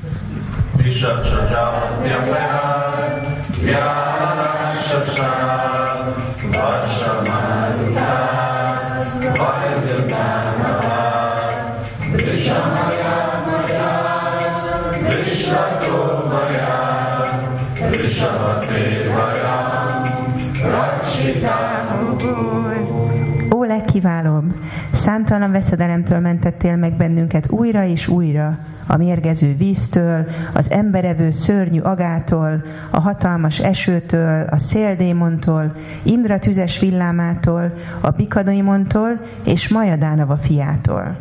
Ó, 23.54 23.64
legkiválóbb! 23.64 24.44
Számtalan 24.92 25.52
veszedelemtől 25.52 26.18
mentettél 26.18 26.76
meg 26.76 26.96
bennünket 26.96 27.50
újra 27.50 27.84
és 27.84 28.08
újra, 28.08 28.58
a 28.86 28.96
mérgező 28.96 29.56
víztől, 29.56 30.26
az 30.52 30.70
emberevő 30.70 31.30
szörnyű 31.30 31.80
agától, 31.80 32.62
a 32.90 33.00
hatalmas 33.00 33.58
esőtől, 33.58 34.46
a 34.50 34.58
széldémontól, 34.58 35.76
Indra 36.02 36.38
tüzes 36.38 36.78
villámától, 36.78 37.72
a 38.00 38.10
bikadaimonttól 38.10 39.20
és 39.44 39.68
Majadánava 39.68 40.36
fiától. 40.36 41.16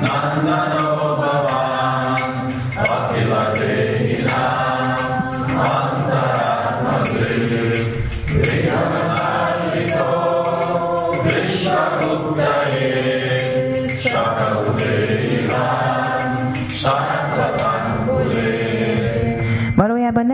Nandana 0.00 0.91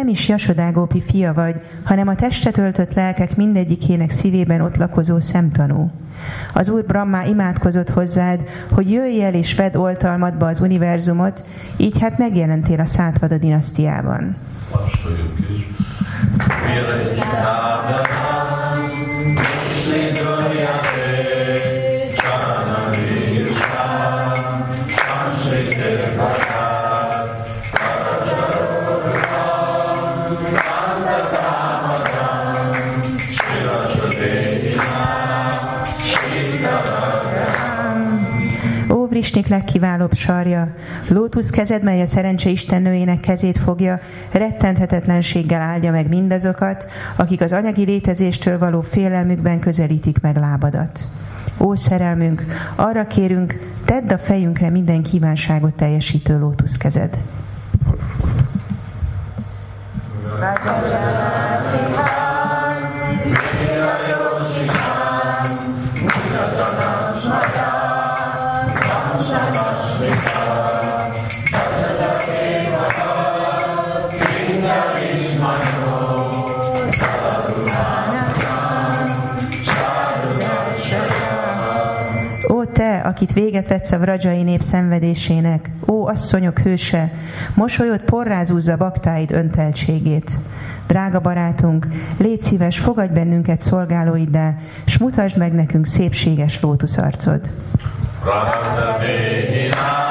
nem 0.09 0.17
is 0.17 0.29
Jasodágópi 0.29 1.03
fia 1.03 1.33
vagy, 1.33 1.55
hanem 1.85 2.09
a 2.09 2.15
testet 2.15 2.59
öltött 2.59 2.95
lelkek 2.95 3.37
mindegyikének 3.37 4.11
szívében 4.11 4.61
ott 4.61 4.77
lakozó 4.77 5.21
szemtanú. 5.21 5.91
Az 6.55 6.69
Úr 6.69 6.85
Brahma 6.85 7.25
imádkozott 7.25 7.89
hozzád, 7.89 8.41
hogy 8.73 8.91
jöjj 8.91 9.23
el 9.23 9.35
és 9.35 9.55
vedd 9.55 9.77
oltalmadba 9.77 10.47
az 10.47 10.61
univerzumot, 10.61 11.45
így 11.77 12.01
hát 12.01 12.19
megjelentél 12.19 12.81
a 12.81 12.87
Szátvada 12.87 13.39
dinasztiában. 13.39 14.37
Lassuljuk 14.73 15.39
is. 15.51 15.67
Krisnik 39.19 39.47
legkiválóbb 39.47 40.15
sarja. 40.15 40.75
Lótusz 41.09 41.51
kezed, 41.51 41.83
mely 41.83 42.03
a 42.03 42.07
szerencse 42.07 42.51
istennőjének 42.51 43.21
kezét 43.21 43.59
fogja, 43.59 44.01
rettenthetetlenséggel 44.31 45.61
áldja 45.61 45.91
meg 45.91 46.09
mindazokat, 46.09 46.87
akik 47.17 47.41
az 47.41 47.53
anyagi 47.53 47.85
létezéstől 47.85 48.59
való 48.59 48.81
félelmükben 48.81 49.59
közelítik 49.59 50.21
meg 50.21 50.37
lábadat. 50.37 51.01
Ó 51.59 51.75
szerelmünk, 51.75 52.45
arra 52.75 53.07
kérünk, 53.07 53.59
tedd 53.85 54.13
a 54.13 54.19
fejünkre 54.19 54.71
minden 54.71 55.03
kívánságot 55.03 55.75
teljesítő 55.75 56.39
lótusz 56.39 56.77
kezed. 56.77 57.19
Akit 83.19 83.33
véget 83.33 83.69
vetsz 83.69 83.93
a 83.93 83.99
vrajai 83.99 84.43
nép 84.43 84.63
szenvedésének. 84.63 85.71
Ó, 85.87 86.07
asszonyok 86.07 86.59
hőse, 86.59 87.13
mosolyod 87.55 88.01
porrázúzza 88.01 88.77
baktáid 88.77 89.33
önteltségét. 89.33 90.31
Drága 90.87 91.21
barátunk, 91.21 91.87
légy 92.19 92.41
szíves, 92.41 92.79
fogadj 92.79 93.13
bennünket 93.13 93.61
szolgálóiddá, 93.61 94.55
s 94.87 94.99
mutasd 94.99 95.39
meg 95.39 95.53
nekünk 95.53 95.87
szépséges 95.87 96.61
lótuszarcod. 96.61 97.41
Radha 98.25 100.08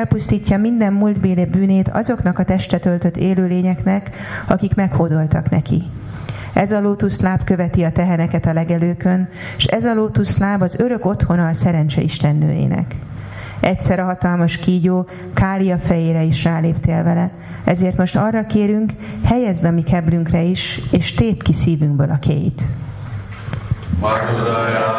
elpusztítja 0.00 0.58
minden 0.58 0.92
múltbéli 0.92 1.44
bűnét 1.44 1.88
azoknak 1.88 2.38
a 2.38 2.44
testet 2.44 2.86
öltött 2.86 3.16
élőlényeknek, 3.16 4.10
akik 4.48 4.74
meghódoltak 4.74 5.50
neki. 5.50 5.82
Ez 6.52 6.72
a 6.72 6.80
lótuszláb 6.80 7.44
követi 7.44 7.82
a 7.82 7.92
teheneket 7.92 8.46
a 8.46 8.52
legelőkön, 8.52 9.28
és 9.56 9.64
ez 9.64 9.84
a 9.84 9.94
lótuszláb 9.94 10.62
az 10.62 10.80
örök 10.80 11.04
otthona 11.04 11.48
a 11.48 11.54
szerencse 11.54 12.00
istennőjének. 12.00 12.96
Egyszer 13.60 14.00
a 14.00 14.04
hatalmas 14.04 14.56
kígyó 14.56 15.06
Kália 15.34 15.78
fejére 15.78 16.22
is 16.22 16.44
ráléptél 16.44 17.02
vele, 17.02 17.30
ezért 17.64 17.96
most 17.96 18.16
arra 18.16 18.46
kérünk, 18.46 18.92
helyezd 19.24 19.64
a 19.64 19.70
mi 19.70 19.82
keblünkre 19.82 20.42
is, 20.42 20.80
és 20.90 21.14
tép 21.14 21.42
ki 21.42 21.52
szívünkből 21.52 22.10
a 22.10 22.18
két. 22.18 22.62
Madhuraya 24.00 24.90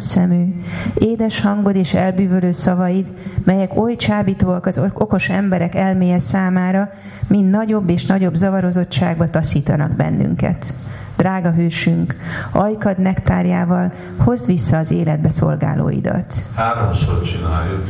lótusz 0.00 0.12
szemű, 0.12 0.62
édes 0.94 1.40
hangod 1.40 1.76
és 1.76 1.94
elbűvölő 1.94 2.52
szavaid, 2.52 3.06
melyek 3.44 3.76
oly 3.76 3.96
csábítóak 3.96 4.66
az 4.66 4.80
okos 4.92 5.28
emberek 5.28 5.74
elméje 5.74 6.18
számára, 6.18 6.92
mind 7.28 7.50
nagyobb 7.50 7.88
és 7.88 8.06
nagyobb 8.06 8.34
zavarozottságba 8.34 9.30
taszítanak 9.30 9.90
bennünket. 9.90 10.74
Drága 11.16 11.52
hősünk, 11.52 12.16
ajkad 12.52 12.98
nektárjával 12.98 13.92
hozd 14.24 14.46
vissza 14.46 14.78
az 14.78 14.90
életbe 14.90 15.30
szolgálóidat. 15.30 16.34
Háromszor 16.54 17.22
csináljuk. 17.22 17.84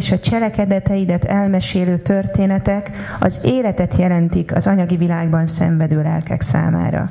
És 0.00 0.12
a 0.12 0.18
cselekedeteidet 0.18 1.24
elmesélő 1.24 1.98
történetek 1.98 2.90
az 3.18 3.40
életet 3.44 3.96
jelentik 3.96 4.54
az 4.54 4.66
anyagi 4.66 4.96
világban 4.96 5.46
szenvedő 5.46 6.02
lelkek 6.02 6.40
számára. 6.40 7.10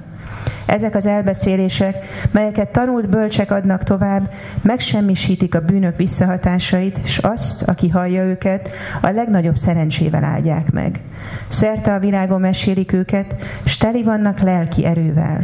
Ezek 0.65 0.95
az 0.95 1.05
elbeszélések, 1.05 1.95
melyeket 2.31 2.71
tanult 2.71 3.09
bölcsek 3.09 3.51
adnak 3.51 3.83
tovább, 3.83 4.31
megsemmisítik 4.61 5.55
a 5.55 5.61
bűnök 5.61 5.97
visszahatásait, 5.97 6.97
és 7.03 7.17
azt, 7.17 7.67
aki 7.67 7.89
hallja 7.89 8.23
őket, 8.23 8.69
a 9.01 9.09
legnagyobb 9.09 9.57
szerencsével 9.57 10.23
áldják 10.23 10.71
meg. 10.71 10.99
Szerte 11.47 11.93
a 11.93 11.99
világon 11.99 12.39
mesélik 12.39 12.93
őket, 12.93 13.35
s 13.65 13.77
teli 13.77 14.03
vannak 14.03 14.39
lelki 14.39 14.85
erővel. 14.85 15.39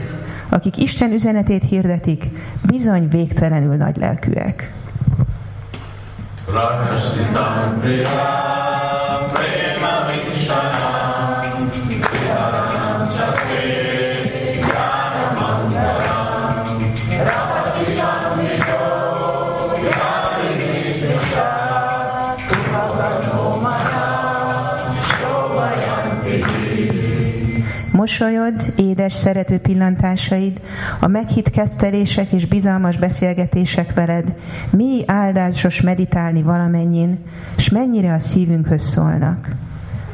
Akik 0.49 0.77
Isten 0.77 1.11
üzenetét 1.11 1.65
hirdetik, 1.65 2.25
bizony 2.67 3.07
végtelenül 3.07 3.75
nagy 3.75 3.97
lelkűek. 3.97 4.73
प्राणश्चितां 6.47 7.79
प्रिया 7.81 8.64
Mosolyod, 28.05 28.73
édes, 28.75 29.13
szerető 29.13 29.59
pillantásaid, 29.59 30.61
a 30.99 31.07
meghitt 31.07 31.49
kettelések 31.49 32.31
és 32.31 32.45
bizalmas 32.45 32.97
beszélgetések 32.97 33.93
veled, 33.93 34.33
mi 34.69 35.03
áldásos 35.05 35.81
meditálni 35.81 36.41
valamennyin, 36.41 37.17
s 37.57 37.69
mennyire 37.69 38.13
a 38.13 38.19
szívünkhöz 38.19 38.83
szólnak. 38.83 39.49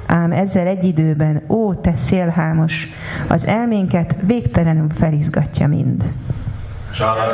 Ám 0.06 0.32
ezzel 0.32 0.68
egy 0.68 0.84
időben, 0.84 1.42
ó, 1.48 1.74
te 1.74 1.94
szélhámos, 1.94 2.88
az 3.28 3.48
elménket 3.48 4.16
végtelenül 4.22 4.88
felizgatja 4.90 5.68
mind. 5.68 6.04
Drága 6.96 7.34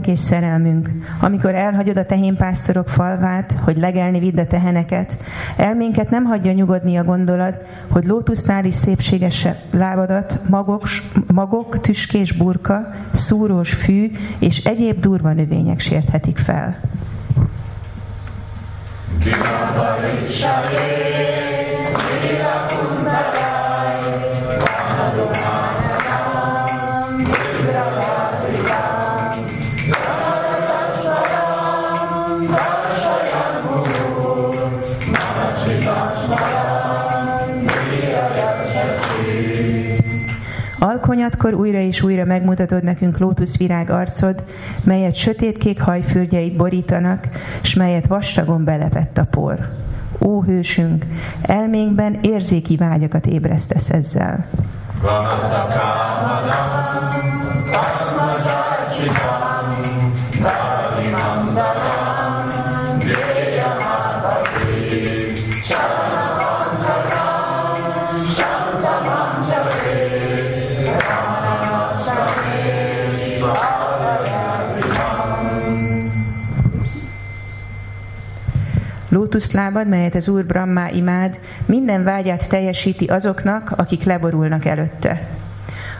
Urunk 0.00 0.18
és 0.18 0.26
szerelmünk, 0.26 0.90
amikor 1.20 1.54
elhagyod 1.54 1.96
a 1.96 2.06
tehénpásztorok 2.06 2.88
falvát, 2.88 3.54
hogy 3.64 3.76
legelni 3.76 4.18
vidd 4.18 4.38
a 4.38 4.46
teheneket, 4.46 5.16
elménket 5.56 6.10
nem 6.10 6.24
hagyja 6.24 6.52
nyugodni 6.52 6.96
a 6.96 7.04
gondolat, 7.04 7.56
hogy 7.90 8.04
lótusznál 8.04 8.64
is 8.64 8.74
szépséges 8.74 9.46
lábadat, 9.70 10.40
magok, 10.48 10.88
magok, 11.26 11.80
tüskés 11.80 12.32
burka, 12.32 12.94
szúrós 13.12 13.72
fű 13.72 14.10
és 14.38 14.64
egyéb 14.64 15.00
durva 15.00 15.32
növények 15.32 15.80
sérthetik 15.80 16.38
fel. 16.38 16.76
Alkonyatkor 41.10 41.54
újra 41.54 41.78
és 41.78 42.02
újra 42.02 42.24
megmutatod 42.24 42.82
nekünk 42.82 43.18
lótuszvirág 43.18 43.90
arcod, 43.90 44.42
melyet 44.84 45.14
sötétkék 45.14 45.80
hajfürgyeid 45.80 46.56
borítanak, 46.56 47.28
s 47.62 47.74
melyet 47.74 48.06
vastagon 48.06 48.64
belepett 48.64 49.18
a 49.18 49.26
por. 49.30 49.68
Ó 50.18 50.42
hősünk, 50.42 51.06
elménkben 51.42 52.18
érzéki 52.22 52.76
vágyakat 52.76 53.26
ébresztesz 53.26 53.90
ezzel. 53.90 54.46
Lótuszlábad, 79.30 79.88
melyet 79.88 80.14
az 80.14 80.28
Úr 80.28 80.44
Brahma 80.44 80.88
imád, 80.88 81.38
minden 81.66 82.04
vágyát 82.04 82.48
teljesíti 82.48 83.04
azoknak, 83.04 83.72
akik 83.76 84.04
leborulnak 84.04 84.64
előtte. 84.64 85.28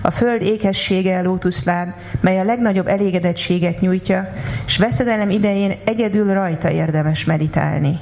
A 0.02 0.10
föld 0.10 0.42
ékessége 0.42 1.22
lótuszláb, 1.22 1.92
mely 2.20 2.40
a 2.40 2.44
legnagyobb 2.44 2.86
elégedettséget 2.86 3.80
nyújtja, 3.80 4.32
és 4.66 4.78
veszedelem 4.78 5.30
idején 5.30 5.76
egyedül 5.84 6.32
rajta 6.34 6.70
érdemes 6.70 7.24
meditálni. 7.24 7.98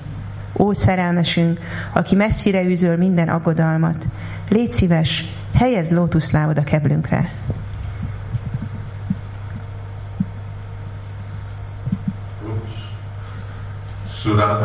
Ó 0.57 0.73
szerelmesünk, 0.73 1.61
aki 1.93 2.15
messzire 2.15 2.63
űzöl 2.65 2.97
minden 2.97 3.29
aggodalmat, 3.29 4.05
légy 4.49 4.73
szíves, 4.73 5.25
helyezd 5.55 5.93
lótuszlábod 5.93 6.59
a 6.59 6.65
keblünkre. 6.65 7.31
Vikaviranam 14.25 14.59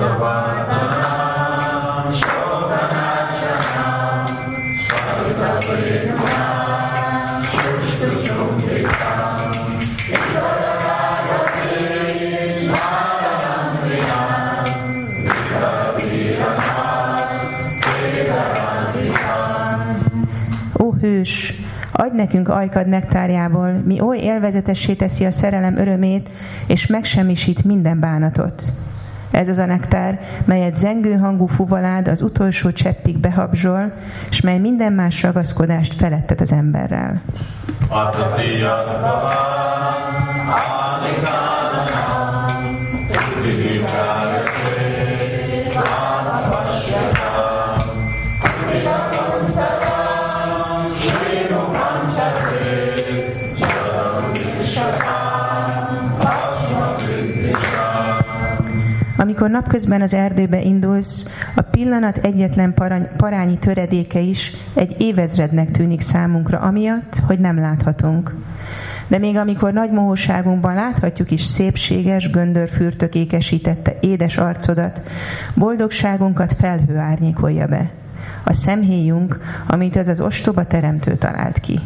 Ó 20.79 20.93
hős, 21.01 21.53
adj 21.91 22.15
nekünk 22.15 22.49
ajkad 22.49 22.87
nektárjából, 22.87 23.71
mi 23.85 23.99
oly 23.99 24.17
élvezetessé 24.17 24.93
teszi 24.93 25.25
a 25.25 25.31
szerelem 25.31 25.77
örömét, 25.77 26.29
és 26.67 26.87
megsemmisít 26.87 27.63
minden 27.63 27.99
bánatot. 27.99 28.63
Ez 29.33 29.47
az 29.49 29.57
a 29.57 29.65
nektár, 29.65 30.19
melyet 30.45 30.75
zengő 30.75 31.15
hangú 31.17 31.45
fuvalád 31.45 32.07
az 32.07 32.21
utolsó 32.21 32.71
cseppig 32.71 33.17
behabzsol, 33.17 33.93
és 34.29 34.41
mely 34.41 34.59
minden 34.59 34.93
más 34.93 35.23
ragaszkodást 35.23 35.93
felettet 35.93 36.41
az 36.41 36.51
emberrel. 36.51 37.21
Amikor 59.43 59.61
napközben 59.61 60.01
az 60.01 60.13
erdőbe 60.13 60.61
indulsz, 60.61 61.27
a 61.55 61.61
pillanat 61.61 62.17
egyetlen 62.17 62.73
parányi 63.17 63.57
töredéke 63.57 64.19
is 64.19 64.51
egy 64.73 64.95
évezrednek 65.01 65.71
tűnik 65.71 66.01
számunkra, 66.01 66.59
amiatt, 66.59 67.15
hogy 67.27 67.39
nem 67.39 67.59
láthatunk. 67.59 68.35
De 69.07 69.17
még 69.17 69.37
amikor 69.37 69.73
nagy 69.73 69.91
mohóságunkban 69.91 70.73
láthatjuk 70.73 71.31
is 71.31 71.43
szépséges, 71.43 72.29
göndörfürtök 72.29 73.15
ékesítette 73.15 73.95
édes 73.99 74.37
arcodat, 74.37 75.01
boldogságunkat 75.55 76.53
felhő 76.53 76.97
árnyékolja 76.97 77.67
be. 77.67 77.89
A 78.43 78.53
szemhéjunk, 78.53 79.39
amit 79.67 79.97
ez 79.97 80.07
az 80.07 80.19
ostoba 80.19 80.65
teremtő 80.65 81.15
talált 81.15 81.59
ki. 81.59 81.79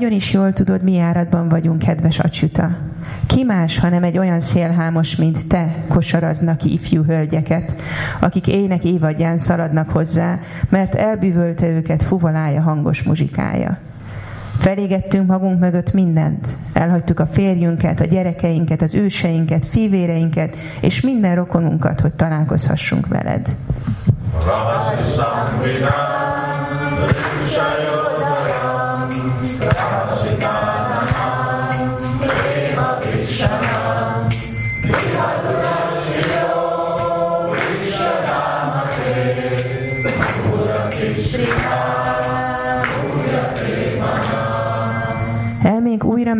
Nagyon 0.00 0.16
is 0.16 0.32
jól 0.32 0.52
tudod, 0.52 0.82
mi 0.82 0.98
áradban 0.98 1.48
vagyunk, 1.48 1.78
kedves 1.78 2.18
acsüta. 2.18 2.70
Ki 3.26 3.44
más, 3.44 3.78
hanem 3.78 4.02
egy 4.02 4.18
olyan 4.18 4.40
szélhámos, 4.40 5.16
mint 5.16 5.46
te, 5.46 5.74
kosaraznak 5.88 6.56
ki 6.56 6.72
ifjú 6.72 7.04
hölgyeket, 7.04 7.74
akik 8.20 8.46
ének 8.46 8.84
évadján 8.84 9.38
szaladnak 9.38 9.90
hozzá, 9.90 10.38
mert 10.68 10.94
elbűvölte 10.94 11.66
őket 11.66 12.02
fuvalája 12.02 12.60
hangos 12.60 13.02
muzsikája. 13.02 13.78
Felégettünk 14.58 15.26
magunk 15.26 15.60
mögött 15.60 15.92
mindent. 15.92 16.48
Elhagytuk 16.72 17.20
a 17.20 17.26
férjünket, 17.26 18.00
a 18.00 18.04
gyerekeinket, 18.04 18.82
az 18.82 18.94
őseinket, 18.94 19.66
fivéreinket, 19.66 20.56
és 20.80 21.00
minden 21.00 21.34
rokonunkat, 21.34 22.00
hogy 22.00 22.12
találkozhassunk 22.12 23.06
veled. 23.06 23.48
Krishna 29.60 30.89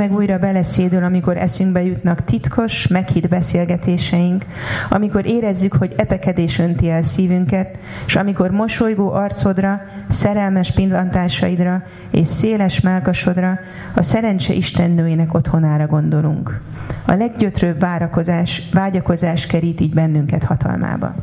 meg 0.01 0.13
újra 0.13 0.39
beleszédül, 0.39 1.05
amikor 1.05 1.37
eszünkbe 1.37 1.83
jutnak 1.83 2.25
titkos, 2.25 2.87
meghitt 2.87 3.29
beszélgetéseink, 3.29 4.45
amikor 4.91 5.27
érezzük, 5.27 5.73
hogy 5.73 5.95
epekedés 5.97 6.59
önti 6.59 6.91
el 6.91 7.03
szívünket, 7.03 7.79
és 8.07 8.17
amikor 8.17 8.51
mosolygó 8.51 9.13
arcodra, 9.13 9.81
szerelmes 10.09 10.73
pillantásaidra 10.73 11.83
és 12.11 12.29
széles 12.29 12.81
melkasodra, 12.81 13.59
a 13.95 14.03
szerencse 14.03 14.53
istennőjének 14.53 15.35
otthonára 15.35 15.87
gondolunk. 15.87 16.61
A 17.07 17.13
leggyötrőbb 17.13 17.81
várakozás, 17.81 18.63
vágyakozás 18.73 19.47
kerít 19.47 19.81
így 19.81 19.95
bennünket 19.95 20.45
hatalmába. 20.45 21.15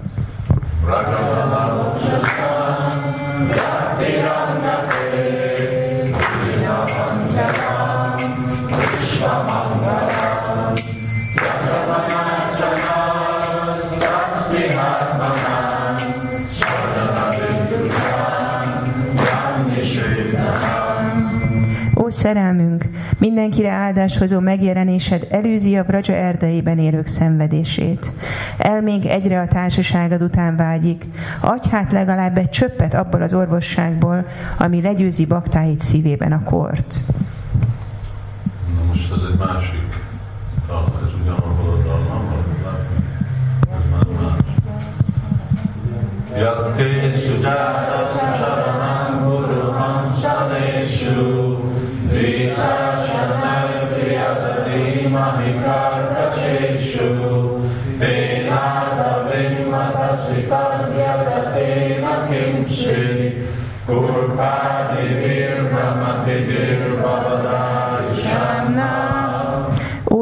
Ó 22.07 22.09
szerelmünk, 22.09 22.85
mindenkire 23.19 23.69
áldáshozó 23.69 24.39
megjelenésed 24.39 25.27
előzi 25.29 25.77
a 25.77 25.83
Vraja 25.83 26.15
erdejében 26.15 26.77
élők 26.77 27.07
szenvedését. 27.07 28.11
Elménk 28.57 29.05
egyre 29.05 29.41
a 29.41 29.47
társaságod 29.47 30.21
után 30.21 30.55
vágyik. 30.55 31.05
Adj 31.39 31.69
hát 31.69 31.91
legalább 31.91 32.37
egy 32.37 32.49
csöppet 32.49 32.93
abból 32.93 33.21
az 33.21 33.33
orvosságból, 33.33 34.25
ami 34.57 34.81
legyőzi 34.81 35.25
baktáit 35.25 35.79
szívében 35.81 36.31
a 36.31 36.43
kort. 36.43 36.95
Na 38.75 38.83
most 38.87 39.11
ez 39.11 39.21
egy 39.31 39.37
másik 39.37 39.86
Yaktin 46.37 47.13
sujata 47.17 47.99
tujara 48.13 48.76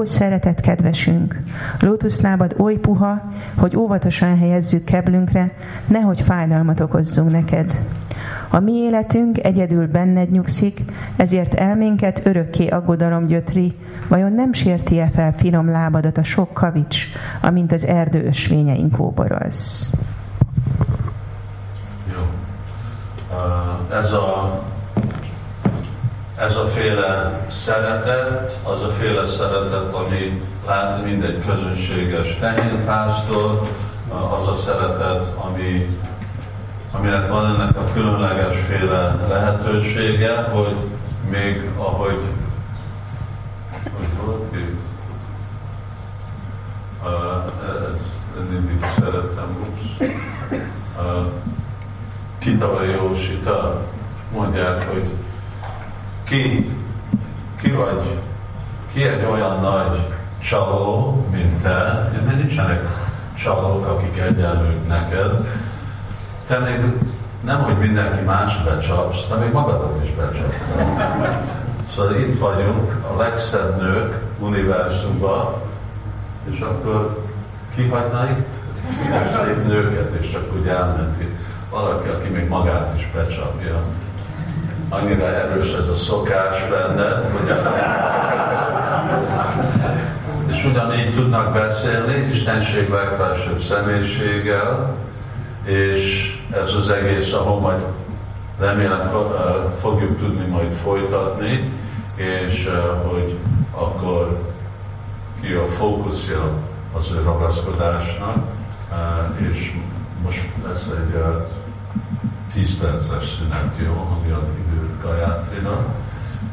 Ó, 0.06 0.08
szeretett 0.08 0.60
kedvesünk! 0.62 1.39
Lótuszlábad 1.80 2.56
oly 2.58 2.76
puha, 2.76 3.22
hogy 3.56 3.76
óvatosan 3.76 4.38
helyezzük 4.38 4.84
keblünkre, 4.84 5.52
nehogy 5.88 6.22
fájdalmat 6.22 6.80
okozzunk 6.80 7.32
neked. 7.32 7.80
A 8.50 8.60
mi 8.60 8.72
életünk 8.72 9.44
egyedül 9.44 9.88
benned 9.88 10.32
nyugszik, 10.32 10.82
ezért 11.15 11.54
elménket 11.54 12.26
örökké 12.26 12.68
aggodalom 12.68 13.26
gyötri, 13.26 13.76
vajon 14.08 14.34
nem 14.34 14.54
sérti-e 14.54 15.10
fel 15.13 15.34
finom 15.34 15.70
lábadat 15.70 16.18
a 16.18 16.24
sok 16.24 16.54
kavics, 16.54 17.06
amint 17.41 17.72
az 17.72 17.84
erdő 17.84 18.26
ösvényein 18.26 18.91
kóboroz? 18.91 19.89
Jó. 22.15 22.24
Ez 23.91 24.13
a, 24.13 24.55
ez 26.38 26.56
a 26.56 26.67
féle 26.67 27.45
szeretet, 27.50 28.60
az 28.63 28.82
a 28.82 28.89
féle 28.89 29.26
szeretet, 29.26 29.93
ami 29.93 30.41
látni 30.65 31.10
mindegy 31.12 31.43
közönséges 31.45 32.38
tehénpásztor, 32.39 33.62
az 34.39 34.48
a 34.48 34.56
szeretet, 34.56 35.28
ami, 35.36 35.98
aminek 36.91 37.30
van 37.30 37.45
ennek 37.45 37.78
a 37.78 37.93
különleges 37.93 38.58
féle 38.67 39.15
lehetősége, 39.30 40.41
hogy 40.41 40.76
még 41.30 41.69
ahogy, 41.78 42.19
hogy 43.98 44.26
volt 44.26 44.56
itt, 44.56 44.80
uh, 47.04 47.10
ez, 47.69 48.02
mindig 48.50 48.86
szerettem, 48.98 49.58
ups, 49.67 50.10
Kitava 52.39 52.84
Jósita 52.84 53.82
mondják, 54.32 54.89
hogy 54.91 55.04
ki, 56.26 56.72
ki 57.62 57.72
vagy, 57.72 58.20
ki 58.94 59.04
egy 59.04 59.26
olyan 59.32 59.60
nagy 59.62 60.00
csaló, 60.40 61.26
mint 61.32 61.62
te, 61.62 62.10
de 62.26 62.32
nincsenek 62.32 62.82
csalók, 63.38 63.86
akik 63.86 64.18
egyenlők 64.18 64.88
neked, 64.88 65.48
te 66.48 66.60
még 66.60 66.80
nem, 67.44 67.64
hogy 67.64 67.78
mindenki 67.78 68.24
más 68.24 68.64
becsapsz, 68.64 69.28
te 69.28 69.36
még 69.36 69.52
magadat 69.52 70.04
is 70.04 70.10
becsapod. 70.12 70.54
Szóval 71.96 72.16
itt 72.16 72.40
vagyunk, 72.40 73.06
a 73.14 73.18
legszebb 73.18 73.82
nők 73.82 74.22
univerzumban, 74.40 75.54
és 76.50 76.60
akkor 76.60 77.24
kihagyna 77.76 78.30
itt 78.30 78.54
színes 78.90 79.28
szép 79.36 79.68
nőket, 79.68 80.14
és 80.22 80.32
csak 80.32 80.54
úgy 80.60 80.68
elmenti 80.68 81.38
valaki, 81.70 82.08
aki 82.08 82.28
még 82.28 82.48
magát 82.48 82.94
is 82.98 83.10
becsapja. 83.14 83.84
Annyira 84.89 85.28
erős 85.28 85.74
ez 85.74 85.88
a 85.88 85.95
szokás 85.95 86.67
benned, 86.69 87.32
hogy 87.32 87.54
és 90.52 90.65
ugyanígy 90.65 91.13
tudnak 91.13 91.54
beszélni, 91.54 92.28
Istenség 92.32 92.89
legfelsőbb 92.89 93.62
személyiséggel, 93.62 94.95
és 95.63 96.34
ez 96.52 96.74
az 96.74 96.89
egész, 96.89 97.34
ahol 97.34 97.60
majd 97.60 97.82
remélem 98.60 99.12
fogjuk 99.80 100.19
tudni 100.19 100.45
majd 100.45 100.71
folytatni, 100.71 101.71
és 102.15 102.69
hogy 103.08 103.38
akkor 103.71 104.39
ki 105.41 105.54
a 105.54 105.67
fókuszja 105.67 106.50
az 106.98 107.12
ő 107.12 107.24
ragaszkodásnak, 107.24 108.38
és 109.52 109.71
most 110.24 110.50
lesz 110.67 110.88
egy 110.98 111.24
10 112.54 112.78
perces 112.78 113.36
szünet, 113.38 113.76
jó, 113.86 114.18
ami 114.18 114.32
az 114.32 114.48
időt 114.60 115.02
Gajátrinak, 115.02 115.86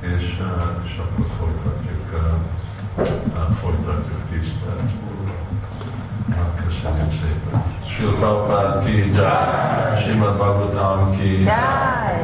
és, 0.00 0.22
és 0.84 0.98
akkor 0.98 1.26
folytatjuk, 1.38 2.36
folytatjuk 3.60 4.20
10 4.30 4.48
perc 4.64 4.90
múlva. 5.00 5.32
Köszönjük 6.54 7.12
szépen. 7.12 7.62
Sri 7.88 8.04
Prabhupád 8.04 8.84
ki, 8.84 9.12
Jai, 9.14 10.02
Simad 10.02 10.36
Bhagavatam 10.36 11.10
ki, 11.10 11.42
Jai! 11.42 12.22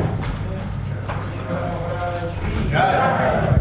Jai. 2.70 3.57